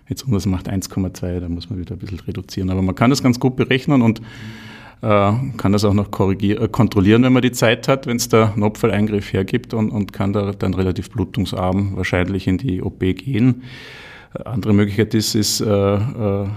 Jetzt 0.09 0.23
unseres 0.23 0.47
macht 0.47 0.71
1,2, 0.71 1.41
da 1.41 1.51
muss 1.51 1.69
man 1.69 1.79
wieder 1.79 1.95
ein 1.95 1.99
bisschen 1.99 2.21
reduzieren. 2.21 2.71
Aber 2.71 2.81
man 2.81 2.95
kann 2.95 3.11
das 3.11 3.23
ganz 3.23 3.39
gut 3.39 3.57
berechnen 3.57 4.01
und 4.01 4.23
kann 5.01 5.73
das 5.73 5.85
auch 5.85 5.95
noch 5.95 6.09
äh, 6.09 6.69
kontrollieren, 6.69 7.23
wenn 7.23 7.33
man 7.33 7.43
die 7.43 7.53
Zeit 7.53 7.87
hat, 7.87 8.07
wenn 8.07 8.17
es 8.17 8.29
der 8.29 8.53
Notfalleingriff 8.57 9.33
hergibt 9.33 9.73
und, 9.73 9.91
und 9.91 10.13
kann 10.13 10.33
da 10.33 10.51
dann 10.53 10.75
relativ 10.75 11.11
blutungsarm 11.11 11.97
wahrscheinlich 11.97 12.49
in 12.49 12.59
die 12.59 12.83
OP 12.83 12.99
gehen. 12.99 13.63
Äh, 14.35 14.43
andere 14.45 14.73
Möglichkeit 14.73 15.15
ist, 15.15 15.37
ist 15.37 15.61
äh, 15.61 15.67
äh, 15.67 16.49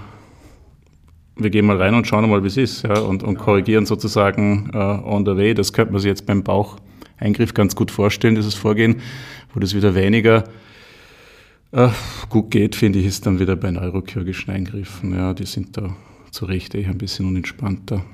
wir 1.36 1.50
gehen 1.50 1.66
mal 1.66 1.80
rein 1.80 1.94
und 1.94 2.06
schauen 2.06 2.28
mal, 2.28 2.42
wie 2.42 2.48
es 2.48 2.56
ist 2.56 2.82
ja, 2.82 2.98
und, 2.98 3.22
und 3.22 3.38
korrigieren 3.38 3.86
sozusagen 3.86 4.70
äh, 4.74 4.76
on 4.76 5.24
the 5.24 5.36
way. 5.36 5.54
Das 5.54 5.72
könnte 5.72 5.92
man 5.92 6.00
sich 6.00 6.08
jetzt 6.08 6.26
beim 6.26 6.42
Baucheingriff 6.42 7.54
ganz 7.54 7.76
gut 7.76 7.92
vorstellen, 7.92 8.34
dieses 8.34 8.54
Vorgehen, 8.54 9.00
wo 9.54 9.60
das 9.60 9.74
wieder 9.74 9.94
weniger 9.94 10.44
gut 12.28 12.50
geht, 12.50 12.76
finde 12.76 12.98
ich, 12.98 13.06
ist 13.06 13.24
dann 13.24 13.40
wieder 13.40 13.56
bei 13.56 13.70
neurochirurgischen 13.70 14.52
Eingriffen. 14.52 15.14
Ja, 15.14 15.32
die 15.32 15.46
sind 15.46 15.74
da 15.78 15.96
zurecht 16.30 16.74
ein 16.74 16.98
bisschen 16.98 17.24
unentspannter. 17.24 18.04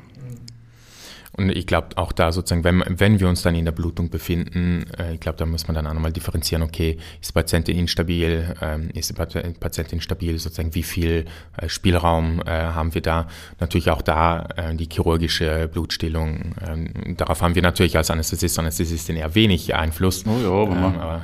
Und 1.39 1.51
ich 1.51 1.67
glaube 1.67 1.89
auch 1.97 2.11
da 2.11 2.33
sozusagen, 2.33 2.65
wenn, 2.65 2.83
wenn 2.89 3.21
wir 3.21 3.29
uns 3.29 3.43
dann 3.43 3.55
in 3.55 3.65
der 3.65 3.73
Blutung 3.73 4.11
befinden, 4.11 4.85
äh, 4.99 5.15
ich 5.15 5.21
glaube, 5.21 5.39
da 5.39 5.47
muss 5.47 5.69
man 5.69 5.77
dann 5.77 5.87
auch 5.87 5.95
nochmal 5.95 6.13
differenzieren, 6.13 6.63
okay, 6.63 6.99
ist 7.21 7.31
die 7.31 7.33
Patientin 7.33 7.79
instabil, 7.79 8.55
ähm, 8.61 8.91
ist 8.93 9.11
die 9.11 9.53
Patientin 9.53 10.01
stabil, 10.01 10.37
sozusagen 10.39 10.75
wie 10.75 10.83
viel 10.83 11.27
äh, 11.57 11.69
Spielraum 11.69 12.43
äh, 12.45 12.51
haben 12.51 12.93
wir 12.95 13.03
da. 13.03 13.29
Natürlich 13.61 13.91
auch 13.91 14.03
da 14.03 14.49
äh, 14.57 14.75
die 14.75 14.89
chirurgische 14.91 15.69
Blutstillung, 15.73 16.57
ähm, 16.69 17.17
darauf 17.17 17.41
haben 17.41 17.55
wir 17.55 17.63
natürlich 17.63 17.97
als 17.97 18.11
Anästhesist, 18.11 18.59
Anästhesistin 18.59 19.17
eher 19.17 19.35
wenig 19.37 19.75
Einfluss. 19.75 20.25
Oh 20.27 20.43
ja, 20.43 20.63
ähm, 20.65 20.85
aber 20.99 21.23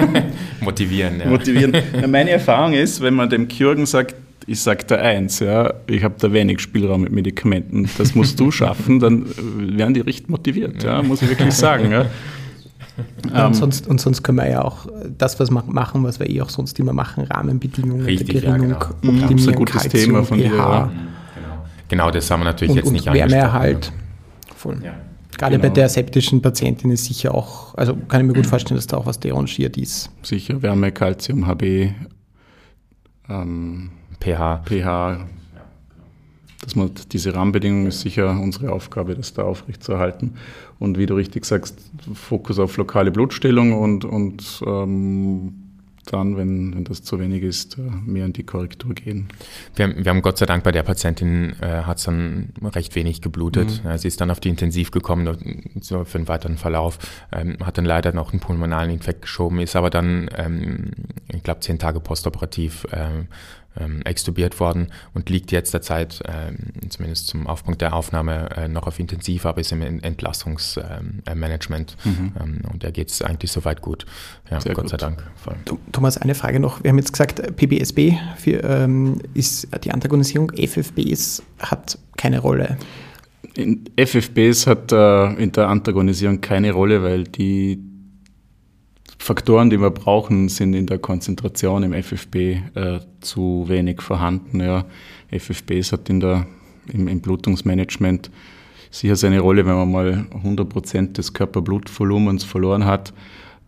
motivieren. 0.60 1.20
Ja. 1.20 1.26
Motivieren. 1.26 1.76
Meine 2.10 2.30
Erfahrung 2.30 2.72
ist, 2.72 3.02
wenn 3.02 3.14
man 3.14 3.28
dem 3.28 3.48
Chirurgen 3.48 3.84
sagt, 3.84 4.14
ich 4.46 4.60
sage 4.60 4.84
da 4.86 4.96
eins, 4.96 5.40
ja, 5.40 5.74
ich 5.86 6.02
habe 6.02 6.14
da 6.18 6.32
wenig 6.32 6.60
Spielraum 6.60 7.02
mit 7.02 7.12
Medikamenten, 7.12 7.88
das 7.98 8.14
musst 8.14 8.38
du 8.40 8.50
schaffen, 8.50 9.00
dann 9.00 9.26
werden 9.76 9.94
die 9.94 10.00
richtig 10.00 10.28
motiviert, 10.28 10.82
ja, 10.82 11.02
muss 11.02 11.22
ich 11.22 11.28
wirklich 11.28 11.54
sagen. 11.54 11.90
Ja. 11.90 12.06
Und, 13.24 13.32
ähm, 13.34 13.54
sonst, 13.54 13.88
und 13.88 13.98
sonst 13.98 14.22
können 14.22 14.38
wir 14.38 14.50
ja 14.50 14.62
auch 14.62 14.86
das, 15.16 15.40
was 15.40 15.50
wir 15.50 15.62
machen, 15.62 16.04
was 16.04 16.20
wir 16.20 16.28
eh 16.28 16.42
auch 16.42 16.50
sonst 16.50 16.78
immer 16.78 16.92
machen, 16.92 17.24
Rahmenbedingungen 17.24 18.04
Richtig, 18.04 18.28
Gerinnung, 18.28 18.70
ja, 18.70 18.76
genau. 18.76 18.90
optimieren, 18.90 19.48
ein 19.48 19.54
gutes 19.54 19.82
Calcium, 19.82 20.04
Thema 20.04 20.24
von 20.24 20.36
dir. 20.38 20.50
Genau. 20.50 20.90
genau, 21.88 22.10
das 22.10 22.30
haben 22.30 22.40
wir 22.40 22.44
natürlich 22.44 22.72
und, 22.72 22.76
jetzt 22.76 22.90
nicht 22.90 23.06
und 23.06 23.14
Wärmeerhalt. 23.14 23.92
Voll. 24.54 24.80
Ja. 24.84 24.94
Gerade 25.38 25.56
genau. 25.56 25.68
bei 25.68 25.74
der 25.74 25.88
septischen 25.88 26.42
Patientin 26.42 26.90
ist 26.90 27.06
sicher 27.06 27.34
auch, 27.34 27.74
also 27.74 27.96
kann 28.08 28.20
ich 28.20 28.26
mir 28.26 28.34
gut 28.34 28.46
vorstellen, 28.46 28.76
dass 28.76 28.86
da 28.86 28.98
auch 28.98 29.06
was 29.06 29.18
derangiert 29.18 29.78
ist. 29.78 30.10
Sicher, 30.22 30.60
Wärme, 30.60 30.92
Calcium, 30.92 31.46
HB, 31.46 31.92
ähm, 33.28 33.90
pH. 34.20 34.62
pH. 34.66 35.26
Dass 36.62 36.76
man 36.76 36.90
diese 37.10 37.34
Rahmenbedingungen 37.34 37.86
ist 37.86 38.02
sicher 38.02 38.30
unsere 38.30 38.72
Aufgabe, 38.72 39.14
das 39.14 39.32
da 39.32 39.42
aufrechtzuerhalten. 39.42 40.34
Und 40.78 40.98
wie 40.98 41.06
du 41.06 41.14
richtig 41.14 41.46
sagst, 41.46 41.80
Fokus 42.14 42.58
auf 42.58 42.76
lokale 42.76 43.10
Blutstellung 43.10 43.72
und, 43.72 44.04
und 44.04 44.62
ähm, 44.66 45.54
dann, 46.06 46.36
wenn, 46.36 46.74
wenn 46.74 46.84
das 46.84 47.02
zu 47.02 47.18
wenig 47.20 47.42
ist, 47.42 47.78
äh, 47.78 47.82
mehr 47.82 48.26
in 48.26 48.32
die 48.32 48.42
Korrektur 48.42 48.94
gehen. 48.94 49.28
Wir, 49.76 49.94
wir 49.96 50.10
haben 50.10 50.22
Gott 50.22 50.38
sei 50.38 50.46
Dank 50.46 50.64
bei 50.64 50.72
der 50.72 50.82
Patientin 50.82 51.54
äh, 51.60 51.82
hat 51.82 51.98
es 51.98 52.04
dann 52.04 52.52
recht 52.62 52.94
wenig 52.94 53.20
geblutet. 53.20 53.82
Mhm. 53.84 53.98
Sie 53.98 54.08
ist 54.08 54.20
dann 54.20 54.30
auf 54.30 54.40
die 54.40 54.48
Intensiv 54.48 54.90
gekommen 54.90 55.72
so 55.80 56.04
für 56.04 56.18
den 56.18 56.28
weiteren 56.28 56.56
Verlauf, 56.56 56.98
ähm, 57.32 57.56
hat 57.64 57.78
dann 57.78 57.84
leider 57.84 58.12
noch 58.12 58.32
einen 58.32 58.40
pulmonalen 58.40 58.90
Infekt 58.90 59.22
geschoben, 59.22 59.60
ist 59.60 59.76
aber 59.76 59.90
dann, 59.90 60.28
ähm, 60.36 60.90
ich 61.28 61.42
glaube, 61.42 61.60
zehn 61.60 61.78
Tage 61.78 62.00
postoperativ 62.00 62.86
ähm, 62.92 63.28
ähm, 63.78 64.02
extubiert 64.02 64.60
worden 64.60 64.88
und 65.14 65.30
liegt 65.30 65.52
jetzt 65.52 65.72
derzeit, 65.74 66.22
ähm, 66.26 66.56
zumindest 66.88 67.28
zum 67.28 67.46
Aufpunkt 67.46 67.80
der 67.80 67.94
Aufnahme, 67.94 68.50
äh, 68.56 68.68
noch 68.68 68.86
auf 68.86 68.98
Intensiv, 68.98 69.46
aber 69.46 69.60
ist 69.60 69.72
im 69.72 69.82
Entlastungsmanagement. 69.82 71.96
Ähm, 72.04 72.32
äh, 72.38 72.46
mhm. 72.46 72.60
und 72.72 72.84
da 72.84 72.90
geht 72.90 73.10
es 73.10 73.22
eigentlich 73.22 73.52
soweit 73.52 73.80
gut. 73.80 74.06
Ja, 74.50 74.60
Sehr 74.60 74.74
Gott 74.74 74.84
gut. 74.84 74.90
sei 74.90 74.96
Dank. 74.96 75.22
Voll. 75.36 75.54
Thomas, 75.92 76.18
eine 76.18 76.34
Frage 76.34 76.60
noch. 76.60 76.82
Wir 76.82 76.90
haben 76.90 76.98
jetzt 76.98 77.12
gesagt, 77.12 77.56
PBSB 77.56 78.14
für, 78.36 78.62
ähm, 78.64 79.20
ist 79.34 79.68
die 79.84 79.92
Antagonisierung, 79.92 80.50
FFBs 80.50 81.42
hat 81.58 81.98
keine 82.16 82.40
Rolle. 82.40 82.76
In 83.54 83.84
FFBs 83.96 84.66
hat 84.66 84.92
äh, 84.92 85.32
in 85.34 85.52
der 85.52 85.68
Antagonisierung 85.68 86.40
keine 86.40 86.72
Rolle, 86.72 87.02
weil 87.02 87.24
die 87.24 87.89
Faktoren, 89.22 89.68
die 89.68 89.78
wir 89.78 89.90
brauchen, 89.90 90.48
sind 90.48 90.72
in 90.72 90.86
der 90.86 90.98
Konzentration 90.98 91.82
im 91.82 91.92
FFB 91.92 92.36
äh, 92.74 93.00
zu 93.20 93.66
wenig 93.68 94.00
vorhanden. 94.00 94.60
Ja. 94.60 94.86
FFBs 95.30 95.92
hat 95.92 96.08
in 96.08 96.20
der, 96.20 96.46
im, 96.90 97.06
im 97.06 97.20
Blutungsmanagement 97.20 98.30
sicher 98.90 99.16
seine 99.16 99.40
Rolle, 99.40 99.66
wenn 99.66 99.74
man 99.74 99.92
mal 99.92 100.26
100 100.34 100.66
Prozent 100.70 101.18
des 101.18 101.34
Körperblutvolumens 101.34 102.44
verloren 102.44 102.86
hat, 102.86 103.12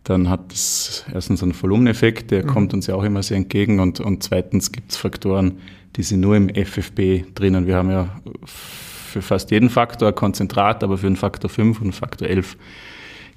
dann 0.03 0.27
hat 0.27 0.51
es 0.51 1.05
erstens 1.13 1.43
einen 1.43 1.53
Volumeneffekt, 1.53 2.31
der 2.31 2.43
mhm. 2.43 2.47
kommt 2.47 2.73
uns 2.73 2.87
ja 2.87 2.95
auch 2.95 3.03
immer 3.03 3.21
sehr 3.21 3.37
entgegen 3.37 3.79
und, 3.79 3.99
und 3.99 4.23
zweitens 4.23 4.71
gibt 4.71 4.91
es 4.91 4.97
Faktoren, 4.97 5.59
die 5.95 6.03
sind 6.03 6.21
nur 6.21 6.35
im 6.35 6.49
FFB 6.49 7.35
drinnen. 7.35 7.67
Wir 7.67 7.75
haben 7.77 7.91
ja 7.91 8.09
für 8.43 9.21
fast 9.21 9.51
jeden 9.51 9.69
Faktor 9.69 10.13
Konzentrat, 10.13 10.83
aber 10.83 10.97
für 10.97 11.05
einen 11.07 11.15
Faktor 11.15 11.51
5 11.51 11.77
und 11.77 11.83
einen 11.83 11.93
Faktor 11.93 12.27
11 12.27 12.57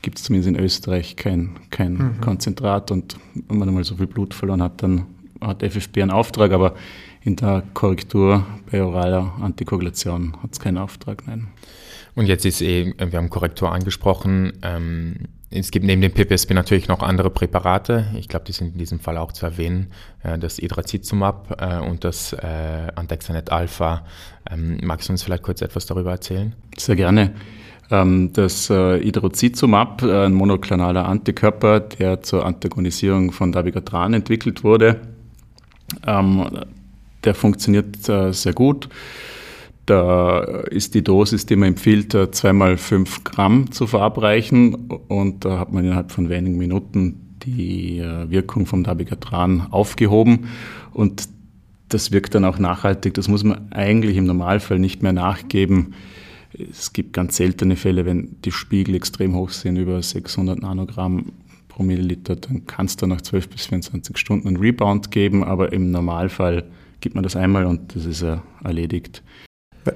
gibt 0.07 0.19
es 0.19 0.25
zumindest 0.25 0.57
in 0.57 0.65
Österreich 0.65 1.17
kein, 1.17 1.57
kein 1.71 1.95
mhm. 1.95 2.21
Konzentrat. 2.21 2.93
Und 2.93 3.17
wenn 3.49 3.59
man 3.59 3.69
einmal 3.69 3.83
so 3.83 3.97
viel 3.97 4.07
Blut 4.07 4.35
verloren 4.35 4.63
hat, 4.63 4.81
dann 4.81 5.07
hat 5.41 5.65
FFB 5.65 5.99
einen 5.99 6.13
Auftrag, 6.13 6.53
aber 6.53 6.77
in 7.25 7.35
der 7.35 7.65
Korrektur 7.75 8.47
bei 8.71 8.85
oraler 8.85 9.33
Antikoagulation 9.41 10.41
hat 10.41 10.53
es 10.53 10.61
keinen 10.61 10.79
Auftrag, 10.79 11.27
nein. 11.27 11.49
Und 12.15 12.27
jetzt 12.27 12.45
ist 12.47 12.63
eh, 12.63 12.95
wir 12.97 13.19
haben 13.19 13.31
Korrektur 13.31 13.73
angesprochen, 13.73 14.53
ähm, 14.63 15.17
es 15.51 15.73
gibt 15.73 15.85
neben 15.85 16.03
dem 16.03 16.13
PPSP 16.13 16.55
natürlich 16.55 16.87
noch 16.87 17.01
andere 17.01 17.31
Präparate. 17.31 18.07
Ich 18.17 18.29
glaube, 18.29 18.45
die 18.45 18.53
sind 18.53 18.75
in 18.75 18.79
diesem 18.79 19.01
Fall 19.01 19.17
auch 19.17 19.33
zu 19.33 19.47
erwähnen. 19.47 19.89
Äh, 20.23 20.39
das 20.39 20.61
Idrazizumab 20.61 21.61
äh, 21.61 21.79
und 21.79 22.05
das 22.05 22.33
äh, 22.33 22.93
Antexanet 22.95 23.51
Alpha. 23.51 24.05
Ähm, 24.49 24.79
magst 24.83 25.09
du 25.09 25.13
uns 25.13 25.25
vielleicht 25.25 25.43
kurz 25.43 25.63
etwas 25.63 25.87
darüber 25.87 26.13
erzählen? 26.13 26.55
Sehr 26.77 26.95
gerne. 26.95 27.35
Ähm, 27.91 28.33
das 28.33 28.69
äh, 28.71 28.99
Hydrozizumab, 29.01 30.03
äh, 30.03 30.27
ein 30.27 30.35
monoklonaler 30.35 31.07
Antikörper, 31.07 31.81
der 31.81 32.23
zur 32.23 32.45
Antagonisierung 32.45 33.33
von 33.33 33.53
Dabigatran 33.53 34.15
entwickelt 34.15 34.65
wurde, 34.65 35.01
ähm, 36.07 36.47
der 37.25 37.35
funktioniert 37.35 38.09
äh, 38.09 38.33
sehr 38.33 38.55
gut. 38.55 38.89
Da 39.87 40.41
ist 40.41 40.95
die 40.95 41.05
Dosis, 41.05 41.47
die 41.47 41.55
man 41.55 41.69
empfiehlt, 41.69 42.17
zweimal 42.33 42.77
fünf 42.77 43.23
Gramm 43.23 43.71
zu 43.71 43.87
verabreichen 43.87 44.75
und 45.07 45.45
da 45.45 45.61
hat 45.61 45.73
man 45.73 45.85
innerhalb 45.85 46.11
von 46.11 46.29
wenigen 46.29 46.59
Minuten 46.59 47.37
die 47.45 48.03
Wirkung 48.27 48.67
vom 48.67 48.83
Dabigatran 48.83 49.69
aufgehoben 49.71 50.49
und 50.93 51.29
das 51.89 52.11
wirkt 52.11 52.35
dann 52.35 52.45
auch 52.45 52.59
nachhaltig. 52.59 53.15
Das 53.15 53.29
muss 53.29 53.45
man 53.45 53.71
eigentlich 53.71 54.17
im 54.17 54.25
Normalfall 54.25 54.81
nicht 54.81 55.05
mehr 55.05 55.13
nachgeben 55.13 55.95
es 56.59 56.93
gibt 56.93 57.13
ganz 57.13 57.37
seltene 57.37 57.77
Fälle, 57.77 58.07
wenn 58.07 58.37
die 58.45 58.53
Spiegel 58.53 58.95
extrem 58.95 59.35
hoch 59.35 59.51
sind, 59.51 59.77
über 59.77 60.03
600 60.03 60.61
Nanogramm 60.61 61.33
pro 61.69 61.83
Milliliter, 61.83 62.37
dann 62.37 62.67
kann 62.67 62.87
es 62.87 62.97
da 62.97 63.07
nach 63.07 63.21
12 63.21 63.49
bis 63.51 63.67
24 63.67 64.17
Stunden 64.17 64.49
einen 64.49 64.57
Rebound 64.57 65.11
geben, 65.11 65.45
aber 65.45 65.73
im 65.73 65.91
Normalfall 65.91 66.65
gibt 67.01 67.15
man 67.15 67.25
das 67.25 67.37
einmal 67.37 67.67
und 67.67 67.95
das 67.95 68.07
ist 68.07 68.23
äh, 68.23 68.39
erledigt. 68.65 69.23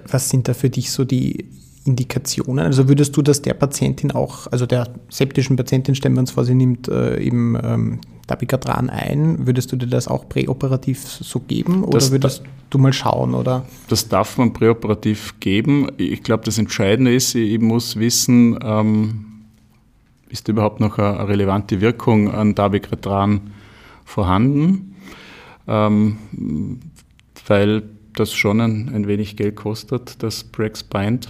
Was 0.07 0.29
sind 0.29 0.46
da 0.46 0.55
für 0.55 0.70
dich 0.70 0.90
so 0.90 1.05
die 1.05 1.46
Indikationen? 1.84 2.66
Also 2.66 2.88
würdest 2.88 3.16
du 3.16 3.22
das 3.22 3.42
der 3.42 3.54
Patientin 3.54 4.12
auch, 4.12 4.46
also 4.48 4.66
der 4.66 4.88
septischen 5.08 5.56
Patientin, 5.56 5.94
stellen 5.94 6.14
wir 6.14 6.20
uns 6.20 6.32
vor, 6.32 6.44
sie 6.44 6.54
nimmt 6.54 6.88
äh, 6.88 7.20
eben 7.20 7.56
ähm, 7.62 8.00
Dabigatran 8.26 8.90
ein, 8.90 9.46
würdest 9.46 9.72
du 9.72 9.76
dir 9.76 9.88
das 9.88 10.06
auch 10.06 10.28
präoperativ 10.28 11.02
so 11.02 11.40
geben 11.40 11.82
oder 11.82 11.98
das, 11.98 12.12
würdest 12.12 12.42
du 12.70 12.78
mal 12.78 12.92
schauen? 12.92 13.34
Oder? 13.34 13.66
Das 13.88 14.08
darf 14.08 14.38
man 14.38 14.52
präoperativ 14.52 15.40
geben. 15.40 15.88
Ich 15.96 16.22
glaube, 16.22 16.44
das 16.44 16.58
Entscheidende 16.58 17.14
ist, 17.14 17.34
ich 17.34 17.60
muss 17.60 17.96
wissen, 17.96 18.58
ähm, 18.62 19.26
ist 20.28 20.48
überhaupt 20.48 20.80
noch 20.80 20.98
eine, 20.98 21.28
relevante 21.28 21.80
Wirkung 21.80 22.30
an 22.30 22.54
Dabigatran 22.54 23.40
vorhanden, 24.04 24.94
ähm, 25.66 26.18
weil 27.46 27.82
das 28.14 28.32
schon 28.32 28.60
ein, 28.60 28.94
ein 28.94 29.06
wenig 29.08 29.36
Geld 29.36 29.56
kostet, 29.56 30.22
das 30.22 30.44
Brex 30.44 30.82
Bind. 30.84 31.28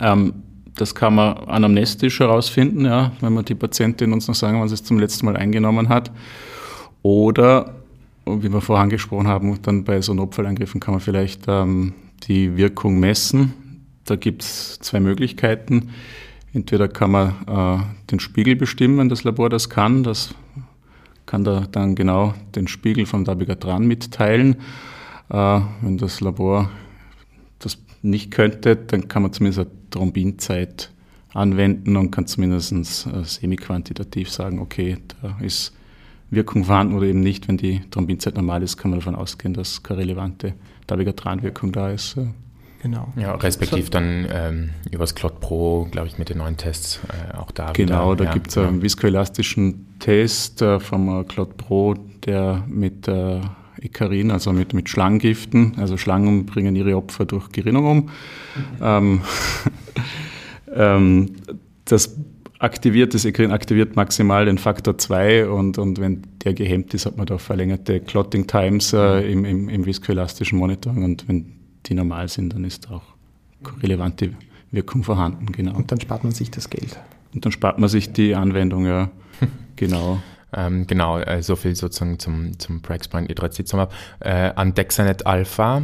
Ähm, 0.00 0.34
das 0.78 0.94
kann 0.94 1.14
man 1.14 1.36
anamnestisch 1.36 2.20
herausfinden, 2.20 2.84
ja, 2.84 3.12
wenn 3.20 3.32
man 3.32 3.44
die 3.44 3.54
Patientin 3.54 4.12
uns 4.12 4.28
noch 4.28 4.34
sagen, 4.34 4.60
wann 4.60 4.68
sie 4.68 4.74
es 4.74 4.84
zum 4.84 4.98
letzten 4.98 5.26
Mal 5.26 5.36
eingenommen 5.36 5.88
hat. 5.88 6.12
Oder, 7.02 7.74
wie 8.26 8.52
wir 8.52 8.60
vorher 8.60 8.84
angesprochen 8.84 9.26
haben, 9.26 9.60
dann 9.62 9.84
bei 9.84 10.00
so 10.00 10.14
Notfallangriffen 10.14 10.80
kann 10.80 10.94
man 10.94 11.00
vielleicht 11.00 11.42
ähm, 11.48 11.94
die 12.24 12.56
Wirkung 12.56 13.00
messen. 13.00 13.54
Da 14.04 14.16
gibt 14.16 14.42
es 14.42 14.78
zwei 14.80 15.00
Möglichkeiten. 15.00 15.90
Entweder 16.52 16.88
kann 16.88 17.10
man 17.10 17.34
äh, 17.46 18.10
den 18.10 18.20
Spiegel 18.20 18.56
bestimmen, 18.56 18.98
wenn 18.98 19.08
das 19.08 19.24
Labor 19.24 19.50
das 19.50 19.68
kann. 19.68 20.02
Das 20.02 20.34
kann 21.26 21.44
da 21.44 21.66
dann 21.70 21.94
genau 21.94 22.34
den 22.54 22.68
Spiegel 22.68 23.04
vom 23.04 23.24
Dabigatran 23.24 23.86
mitteilen. 23.86 24.56
Äh, 25.28 25.60
wenn 25.82 25.98
das 25.98 26.20
Labor 26.20 26.70
das 27.58 27.78
nicht 28.02 28.30
könnte, 28.30 28.76
dann 28.76 29.08
kann 29.08 29.22
man 29.22 29.32
zumindest 29.32 29.60
eine 29.60 29.77
Thrombinzeit 29.98 30.90
anwenden 31.34 31.96
und 31.96 32.10
kann 32.10 32.26
zumindest 32.26 32.72
äh, 32.72 33.24
semi-quantitativ 33.24 34.30
sagen, 34.30 34.60
okay, 34.60 34.98
da 35.20 35.36
ist 35.40 35.74
Wirkung 36.30 36.64
vorhanden 36.64 36.94
oder 36.94 37.06
eben 37.06 37.20
nicht. 37.20 37.48
Wenn 37.48 37.56
die 37.56 37.80
Thrombinzeit 37.90 38.36
normal 38.36 38.62
ist, 38.62 38.76
kann 38.76 38.90
man 38.90 39.00
davon 39.00 39.14
ausgehen, 39.14 39.54
dass 39.54 39.82
keine 39.82 40.00
relevante 40.00 40.54
Dabigatran-Wirkung 40.86 41.72
da 41.72 41.90
ist. 41.90 42.16
Genau. 42.82 43.12
Ja, 43.16 43.34
respektiv 43.34 43.86
so. 43.86 43.90
dann 43.90 44.26
ähm, 44.30 44.70
übers 44.92 45.14
Clot 45.14 45.40
Pro, 45.40 45.88
glaube 45.90 46.06
ich, 46.06 46.18
mit 46.18 46.28
den 46.28 46.38
neuen 46.38 46.56
Tests 46.56 47.00
äh, 47.08 47.36
auch 47.36 47.50
da. 47.50 47.72
Genau, 47.72 48.12
wieder. 48.12 48.16
da 48.16 48.24
ja, 48.24 48.32
gibt 48.32 48.48
es 48.48 48.54
genau. 48.54 48.68
einen 48.68 48.82
viskoelastischen 48.82 49.98
Test 49.98 50.62
äh, 50.62 50.78
vom 50.78 51.20
äh, 51.20 51.24
Clot 51.24 51.56
Pro, 51.56 51.94
der 52.24 52.62
mit 52.68 53.08
äh, 53.08 53.40
Ekarin, 53.80 54.30
also 54.30 54.52
mit, 54.52 54.74
mit 54.74 54.88
Schlangengiften. 54.88 55.74
Also 55.78 55.96
Schlangen 55.96 56.46
bringen 56.46 56.76
ihre 56.76 56.96
Opfer 56.96 57.24
durch 57.24 57.50
Gerinnung 57.50 57.86
um. 57.86 57.96
Mhm. 57.96 58.10
Ähm, 58.80 59.20
ähm, 60.74 61.36
das 61.84 62.16
aktiviert, 62.58 63.14
das 63.14 63.24
Ekarin 63.24 63.52
aktiviert 63.52 63.96
maximal 63.96 64.44
den 64.44 64.58
Faktor 64.58 64.98
2 64.98 65.48
und, 65.48 65.78
und 65.78 66.00
wenn 66.00 66.22
der 66.44 66.54
gehemmt 66.54 66.92
ist, 66.94 67.06
hat 67.06 67.16
man 67.16 67.26
da 67.26 67.38
verlängerte 67.38 68.00
Clotting 68.00 68.46
Times 68.46 68.92
äh, 68.92 69.30
im, 69.30 69.44
im, 69.44 69.68
im 69.68 69.86
viskoelastischen 69.86 70.58
Monitoring 70.58 71.04
und 71.04 71.28
wenn 71.28 71.52
die 71.86 71.94
normal 71.94 72.28
sind, 72.28 72.54
dann 72.54 72.64
ist 72.64 72.90
auch 72.90 73.02
relevante 73.82 74.32
Wirkung 74.70 75.02
vorhanden, 75.02 75.46
genau. 75.52 75.74
Und 75.76 75.90
dann 75.90 76.00
spart 76.00 76.24
man 76.24 76.32
sich 76.32 76.50
das 76.50 76.68
Geld. 76.68 76.98
Und 77.34 77.44
dann 77.44 77.52
spart 77.52 77.78
man 77.78 77.88
sich 77.88 78.12
die 78.12 78.34
Anwendung, 78.34 78.86
ja. 78.86 79.10
genau. 79.76 80.20
Ähm, 80.52 80.86
genau, 80.86 81.18
äh, 81.18 81.42
so 81.42 81.56
viel 81.56 81.74
sozusagen 81.74 82.18
zum, 82.18 82.58
zum 82.58 82.82
Praxpoint 82.82 83.28
Hydrazizumab. 83.28 83.92
Äh, 84.20 84.52
Andexanet 84.54 85.26
Alpha. 85.26 85.82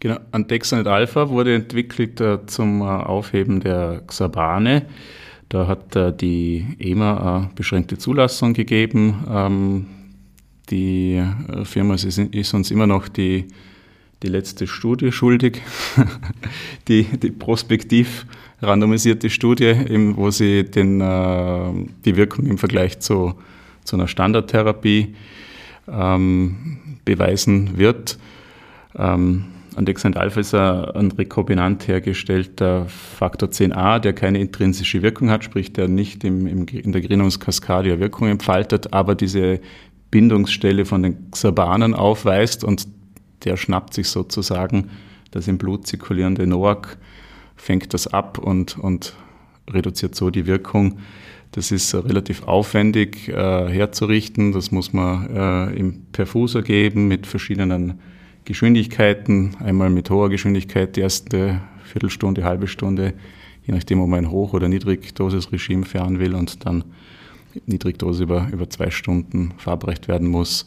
Genau, 0.00 0.18
Andexanet 0.30 0.86
Alpha 0.86 1.28
wurde 1.30 1.54
entwickelt 1.54 2.20
äh, 2.20 2.44
zum 2.46 2.82
äh, 2.82 2.84
Aufheben 2.84 3.60
der 3.60 4.02
Xabane. 4.06 4.86
Da 5.48 5.66
hat 5.66 5.96
äh, 5.96 6.14
die 6.14 6.66
EMA 6.78 7.36
eine 7.36 7.50
beschränkte 7.54 7.96
Zulassung 7.96 8.52
gegeben. 8.52 9.24
Ähm, 9.30 9.86
die 10.70 11.14
äh, 11.14 11.64
Firma 11.64 11.94
ist, 11.94 12.04
ist, 12.04 12.54
uns 12.54 12.70
immer 12.70 12.86
noch 12.86 13.08
die, 13.08 13.46
die 14.22 14.28
letzte 14.28 14.66
Studie 14.66 15.12
schuldig, 15.12 15.62
die, 16.88 17.04
die 17.04 17.30
prospektiv 17.30 18.26
randomisierte 18.60 19.30
Studie, 19.30 19.74
wo 20.16 20.30
sie 20.30 20.64
den, 20.64 20.98
die 20.98 22.16
Wirkung 22.16 22.46
im 22.46 22.56
Vergleich 22.56 23.00
zu 23.00 23.34
zu 23.86 23.96
einer 23.96 24.08
Standardtherapie 24.08 25.14
ähm, 25.88 26.98
beweisen 27.04 27.78
wird. 27.78 28.18
Ähm, 28.96 29.46
Andexant 29.76 30.16
Alpha 30.16 30.40
ist 30.40 30.54
ein 30.54 31.12
rekombinant 31.12 31.86
hergestellter 31.86 32.86
Faktor 32.86 33.50
10a, 33.50 33.98
der 33.98 34.12
keine 34.12 34.40
intrinsische 34.40 35.02
Wirkung 35.02 35.30
hat, 35.30 35.44
sprich 35.44 35.72
der 35.72 35.88
nicht 35.88 36.24
im, 36.24 36.46
im, 36.46 36.66
in 36.66 36.92
der 36.92 37.02
Gerinnungskaskade 37.02 38.00
Wirkung 38.00 38.28
entfaltet, 38.28 38.92
aber 38.92 39.14
diese 39.14 39.60
Bindungsstelle 40.10 40.84
von 40.84 41.02
den 41.02 41.30
Xabanen 41.30 41.94
aufweist 41.94 42.64
und 42.64 42.88
der 43.44 43.56
schnappt 43.56 43.94
sich 43.94 44.08
sozusagen 44.08 44.90
das 45.30 45.46
im 45.46 45.58
Blut 45.58 45.86
zirkulierende 45.86 46.46
NOAC, 46.46 46.96
fängt 47.56 47.92
das 47.92 48.06
ab 48.06 48.38
und, 48.38 48.78
und 48.78 49.14
reduziert 49.68 50.14
so 50.14 50.30
die 50.30 50.46
Wirkung 50.46 50.98
das 51.56 51.72
ist 51.72 51.94
relativ 51.94 52.42
aufwendig 52.42 53.28
äh, 53.28 53.32
herzurichten. 53.32 54.52
Das 54.52 54.70
muss 54.72 54.92
man 54.92 55.30
äh, 55.34 55.74
im 55.74 56.02
Perfuser 56.12 56.60
geben 56.60 57.08
mit 57.08 57.26
verschiedenen 57.26 58.00
Geschwindigkeiten. 58.46 59.56
Einmal 59.62 59.90
mit 59.90 60.08
hoher 60.08 60.30
Geschwindigkeit 60.30 60.96
die 60.96 61.00
erste 61.00 61.60
Viertelstunde, 61.84 62.44
halbe 62.44 62.68
Stunde, 62.68 63.12
je 63.64 63.74
nachdem, 63.74 64.00
ob 64.00 64.08
man 64.08 64.20
ein 64.20 64.30
Hoch- 64.30 64.54
oder 64.54 64.68
Niedrigdosisregime 64.68 65.84
fahren 65.84 66.18
will 66.18 66.34
und 66.34 66.64
dann 66.64 66.84
Niedrigdose 67.66 68.22
über, 68.22 68.48
über 68.52 68.70
zwei 68.70 68.90
Stunden 68.90 69.52
verabreicht 69.58 70.08
werden 70.08 70.28
muss. 70.28 70.64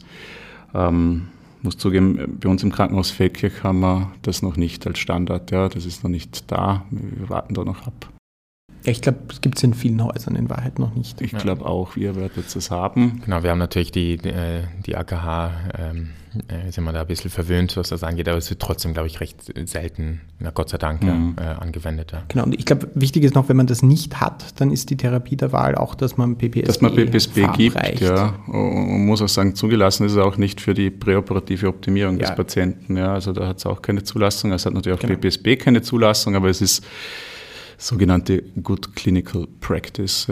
Ähm, 0.74 1.28
muss 1.62 1.78
zugeben, 1.78 2.38
bei 2.40 2.48
uns 2.48 2.62
im 2.62 2.72
Krankenhaus 2.72 3.10
Feldkirch 3.10 3.62
haben 3.62 3.80
wir 3.80 4.12
das 4.22 4.42
noch 4.42 4.56
nicht 4.56 4.86
als 4.86 4.98
Standard. 4.98 5.50
Ja, 5.50 5.68
das 5.68 5.84
ist 5.86 6.04
noch 6.04 6.10
nicht 6.10 6.50
da. 6.50 6.84
Wir 6.90 7.28
warten 7.28 7.54
da 7.54 7.64
noch 7.64 7.86
ab. 7.86 8.10
Ja, 8.84 8.92
ich 8.92 9.02
glaube, 9.02 9.18
es 9.30 9.40
gibt 9.40 9.58
es 9.58 9.62
in 9.62 9.74
vielen 9.74 10.02
Häusern 10.02 10.36
in 10.36 10.48
Wahrheit 10.48 10.78
noch 10.78 10.94
nicht. 10.94 11.20
Ich 11.20 11.32
glaube 11.36 11.66
auch, 11.66 11.96
ihr 11.96 12.16
werdet 12.16 12.54
es 12.54 12.70
haben. 12.70 13.20
Genau, 13.24 13.42
wir 13.42 13.50
haben 13.50 13.58
natürlich 13.58 13.92
die, 13.92 14.16
die, 14.16 14.30
äh, 14.30 14.62
die 14.86 14.96
AKH, 14.96 15.50
ähm, 15.78 16.10
äh, 16.48 16.70
sind 16.70 16.84
wir 16.84 16.92
da 16.92 17.00
ein 17.00 17.06
bisschen 17.06 17.30
verwöhnt, 17.30 17.76
was 17.76 17.88
das 17.88 18.04
angeht, 18.04 18.28
aber 18.28 18.38
es 18.38 18.48
wird 18.50 18.60
trotzdem, 18.60 18.92
glaube 18.92 19.08
ich, 19.08 19.20
recht 19.20 19.52
selten, 19.68 20.20
na 20.38 20.50
Gott 20.50 20.68
sei 20.68 20.78
Dank, 20.78 21.02
mhm. 21.02 21.34
äh, 21.36 21.42
angewendet. 21.42 22.12
Ja. 22.12 22.22
Genau, 22.28 22.44
und 22.44 22.54
ich 22.54 22.64
glaube, 22.64 22.88
wichtig 22.94 23.24
ist 23.24 23.34
noch, 23.34 23.48
wenn 23.48 23.56
man 23.56 23.66
das 23.66 23.82
nicht 23.82 24.20
hat, 24.20 24.60
dann 24.60 24.70
ist 24.70 24.90
die 24.90 24.96
Therapie 24.96 25.36
der 25.36 25.52
Wahl 25.52 25.74
auch, 25.74 25.94
dass 25.94 26.16
man 26.16 26.36
PPSB 26.36 26.62
Dass 26.62 26.80
man 26.80 26.94
PPSB 26.94 27.48
gibt, 27.56 28.00
ja. 28.00 28.34
Und 28.46 29.06
muss 29.06 29.20
auch 29.20 29.28
sagen, 29.28 29.54
zugelassen 29.56 30.06
ist 30.06 30.12
es 30.12 30.18
auch 30.18 30.36
nicht 30.36 30.60
für 30.60 30.72
die 30.72 30.90
präoperative 30.90 31.68
Optimierung 31.68 32.14
ja. 32.14 32.28
des 32.28 32.36
Patienten. 32.36 32.96
Ja. 32.96 33.12
Also 33.12 33.32
da 33.32 33.48
hat 33.48 33.58
es 33.58 33.66
auch 33.66 33.82
keine 33.82 34.04
Zulassung. 34.04 34.52
Es 34.52 34.64
hat 34.64 34.72
natürlich 34.72 34.96
auch 34.96 35.02
genau. 35.02 35.18
PPSB 35.18 35.56
keine 35.56 35.82
Zulassung, 35.82 36.36
aber 36.36 36.48
es 36.48 36.62
ist 36.62 36.84
sogenannte 37.80 38.42
Good 38.62 38.94
Clinical 38.94 39.46
Practice. 39.60 40.28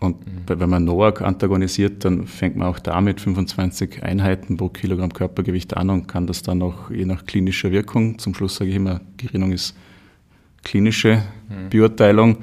Und 0.00 0.26
mhm. 0.26 0.42
wenn 0.46 0.70
man 0.70 0.84
NOAC 0.84 1.22
antagonisiert, 1.22 2.04
dann 2.04 2.26
fängt 2.26 2.56
man 2.56 2.68
auch 2.68 2.78
damit 2.78 3.20
25 3.20 4.02
Einheiten 4.02 4.56
pro 4.58 4.68
Kilogramm 4.68 5.12
Körpergewicht 5.12 5.76
an 5.76 5.88
und 5.88 6.06
kann 6.06 6.26
das 6.26 6.42
dann 6.42 6.62
auch 6.62 6.90
je 6.90 7.06
nach 7.06 7.24
klinischer 7.24 7.72
Wirkung, 7.72 8.18
zum 8.18 8.34
Schluss 8.34 8.56
sage 8.56 8.70
ich 8.70 8.76
immer, 8.76 9.00
Gerinnung 9.16 9.52
ist 9.52 9.74
klinische 10.62 11.22
mhm. 11.48 11.70
Beurteilung, 11.70 12.38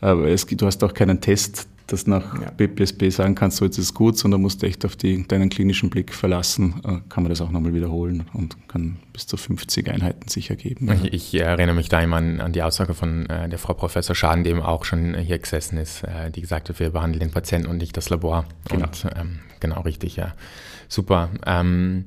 aber 0.00 0.28
es, 0.28 0.46
du 0.46 0.66
hast 0.66 0.82
auch 0.82 0.92
keinen 0.92 1.20
Test, 1.20 1.68
das 1.92 2.06
nach 2.06 2.40
ja. 2.40 2.50
BPSB 2.50 3.10
sagen 3.10 3.34
kannst, 3.34 3.58
so 3.58 3.64
jetzt 3.64 3.78
ist 3.78 3.84
es 3.86 3.94
gut, 3.94 4.16
sondern 4.16 4.40
musst 4.40 4.62
echt 4.62 4.84
auf 4.84 4.96
die, 4.96 5.26
deinen 5.26 5.50
klinischen 5.50 5.90
Blick 5.90 6.14
verlassen, 6.14 6.80
äh, 6.84 7.00
kann 7.08 7.22
man 7.22 7.30
das 7.30 7.40
auch 7.40 7.50
nochmal 7.50 7.74
wiederholen 7.74 8.24
und 8.32 8.56
kann 8.68 8.96
bis 9.12 9.26
zu 9.26 9.36
50 9.36 9.90
Einheiten 9.90 10.28
sicher 10.28 10.56
geben. 10.56 10.90
Ich, 11.04 11.12
ich 11.12 11.40
erinnere 11.40 11.74
mich 11.74 11.88
da 11.88 12.00
immer 12.00 12.16
an, 12.16 12.40
an 12.40 12.52
die 12.52 12.62
Aussage 12.62 12.94
von 12.94 13.26
äh, 13.26 13.48
der 13.48 13.58
Frau 13.58 13.74
Professor 13.74 14.14
Schaden, 14.14 14.44
die 14.44 14.50
eben 14.50 14.62
auch 14.62 14.84
schon 14.84 15.14
hier 15.16 15.38
gesessen 15.38 15.78
ist, 15.78 16.04
äh, 16.04 16.30
die 16.30 16.40
gesagt 16.40 16.68
hat, 16.68 16.80
wir 16.80 16.90
behandeln 16.90 17.20
den 17.20 17.30
Patienten 17.30 17.68
und 17.68 17.78
nicht 17.78 17.96
das 17.96 18.10
Labor. 18.10 18.44
Genau. 18.68 18.86
Und 18.86 19.06
ähm, 19.16 19.40
genau 19.60 19.80
richtig, 19.82 20.16
ja. 20.16 20.34
Super. 20.88 21.30
Ähm, 21.46 22.06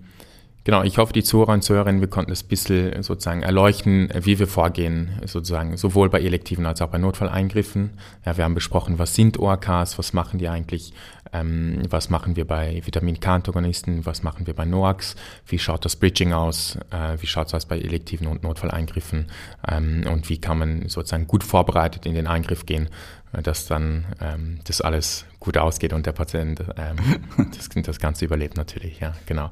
Genau, 0.65 0.81
ich 0.83 0.97
hoffe, 0.97 1.11
die 1.11 1.23
Zuhörer 1.23 1.51
und 1.51 1.61
Zuhörerinnen, 1.61 1.99
wir 1.99 2.07
konnten 2.07 2.31
das 2.31 2.43
ein 2.43 2.47
bisschen 2.47 3.03
sozusagen 3.03 3.43
erleuchten, 3.43 4.09
wie 4.21 4.39
wir 4.39 4.47
vorgehen, 4.47 5.19
sozusagen, 5.25 5.75
sowohl 5.75 6.09
bei 6.09 6.21
elektiven 6.21 6.65
als 6.65 6.81
auch 6.81 6.87
bei 6.87 6.97
Notfalleingriffen. 6.97 7.99
Ja, 8.25 8.37
wir 8.37 8.45
haben 8.45 8.55
besprochen, 8.55 8.97
was 8.97 9.13
sind 9.13 9.37
ORKs, 9.37 9.97
was 9.97 10.13
machen 10.13 10.39
die 10.39 10.47
eigentlich, 10.47 10.93
ähm, 11.33 11.81
was 11.89 12.09
machen 12.09 12.37
wir 12.37 12.47
bei 12.47 12.81
Vitamin 12.85 13.19
K-Antagonisten, 13.19 14.05
was 14.05 14.23
machen 14.23 14.47
wir 14.47 14.53
bei 14.53 14.63
NOACs, 14.63 15.17
wie 15.47 15.59
schaut 15.59 15.83
das 15.83 15.97
Bridging 15.97 16.31
aus, 16.31 16.77
äh, 16.91 17.17
wie 17.19 17.27
schaut 17.27 17.47
es 17.47 17.53
aus 17.53 17.65
bei 17.65 17.77
elektiven 17.77 18.27
und 18.27 18.43
Notfalleingriffen 18.43 19.27
ähm, 19.67 20.05
und 20.09 20.29
wie 20.29 20.37
kann 20.37 20.59
man 20.59 20.87
sozusagen 20.87 21.27
gut 21.27 21.43
vorbereitet 21.43 22.05
in 22.05 22.13
den 22.13 22.27
Eingriff 22.27 22.65
gehen, 22.65 22.87
dass 23.33 23.65
dann 23.65 24.05
ähm, 24.21 24.59
das 24.63 24.79
alles 24.79 25.25
gut 25.43 25.57
ausgeht 25.57 25.93
und 25.93 26.05
der 26.05 26.13
Patient 26.13 26.63
ähm, 26.77 26.97
das, 27.55 27.69
das, 27.69 27.99
Ganze 27.99 28.25
überlebt 28.25 28.57
natürlich, 28.57 28.99
ja, 28.99 29.13
genau. 29.25 29.51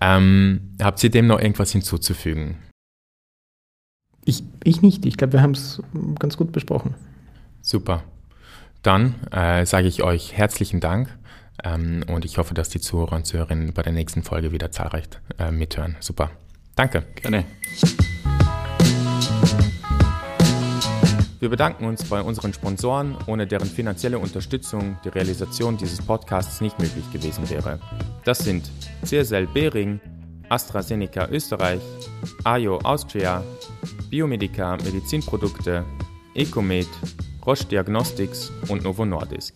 Ähm, 0.00 0.74
habt 0.80 1.02
ihr 1.02 1.10
dem 1.10 1.26
noch 1.26 1.40
irgendwas 1.40 1.72
hinzuzufügen? 1.72 2.58
Ich, 4.24 4.44
ich 4.62 4.82
nicht. 4.82 5.06
Ich 5.06 5.16
glaube, 5.16 5.32
wir 5.32 5.42
haben 5.42 5.52
es 5.52 5.82
ganz 6.18 6.36
gut 6.36 6.52
besprochen. 6.52 6.94
Super. 7.62 8.04
Dann 8.82 9.14
äh, 9.32 9.66
sage 9.66 9.88
ich 9.88 10.02
euch 10.02 10.36
herzlichen 10.36 10.80
Dank 10.80 11.08
ähm, 11.64 12.04
und 12.06 12.24
ich 12.24 12.38
hoffe, 12.38 12.54
dass 12.54 12.68
die 12.68 12.80
Zuhörer 12.80 13.16
und 13.16 13.26
Zuhörerinnen 13.26 13.72
bei 13.72 13.82
der 13.82 13.92
nächsten 13.92 14.22
Folge 14.22 14.52
wieder 14.52 14.70
zahlreich 14.70 15.04
äh, 15.38 15.50
mithören. 15.50 15.96
Super. 16.00 16.30
Danke. 16.76 17.04
Gerne. 17.16 17.44
Wir 21.40 21.48
bedanken 21.48 21.86
uns 21.86 22.04
bei 22.04 22.20
unseren 22.20 22.52
Sponsoren, 22.52 23.16
ohne 23.26 23.46
deren 23.46 23.66
finanzielle 23.66 24.18
Unterstützung 24.18 24.98
die 25.02 25.08
Realisation 25.08 25.78
dieses 25.78 26.02
Podcasts 26.02 26.60
nicht 26.60 26.78
möglich 26.78 27.10
gewesen 27.14 27.48
wäre. 27.48 27.78
Das 28.24 28.40
sind 28.40 28.70
CSL 29.06 29.46
Behring, 29.46 30.00
AstraZeneca 30.50 31.28
Österreich, 31.30 31.80
AIO 32.44 32.76
Austria, 32.80 33.42
Biomedica 34.10 34.76
Medizinprodukte, 34.84 35.86
Ecomed, 36.34 36.88
Roche 37.46 37.64
Diagnostics 37.64 38.52
und 38.68 38.84
Novo 38.84 39.06
Nordisk. 39.06 39.54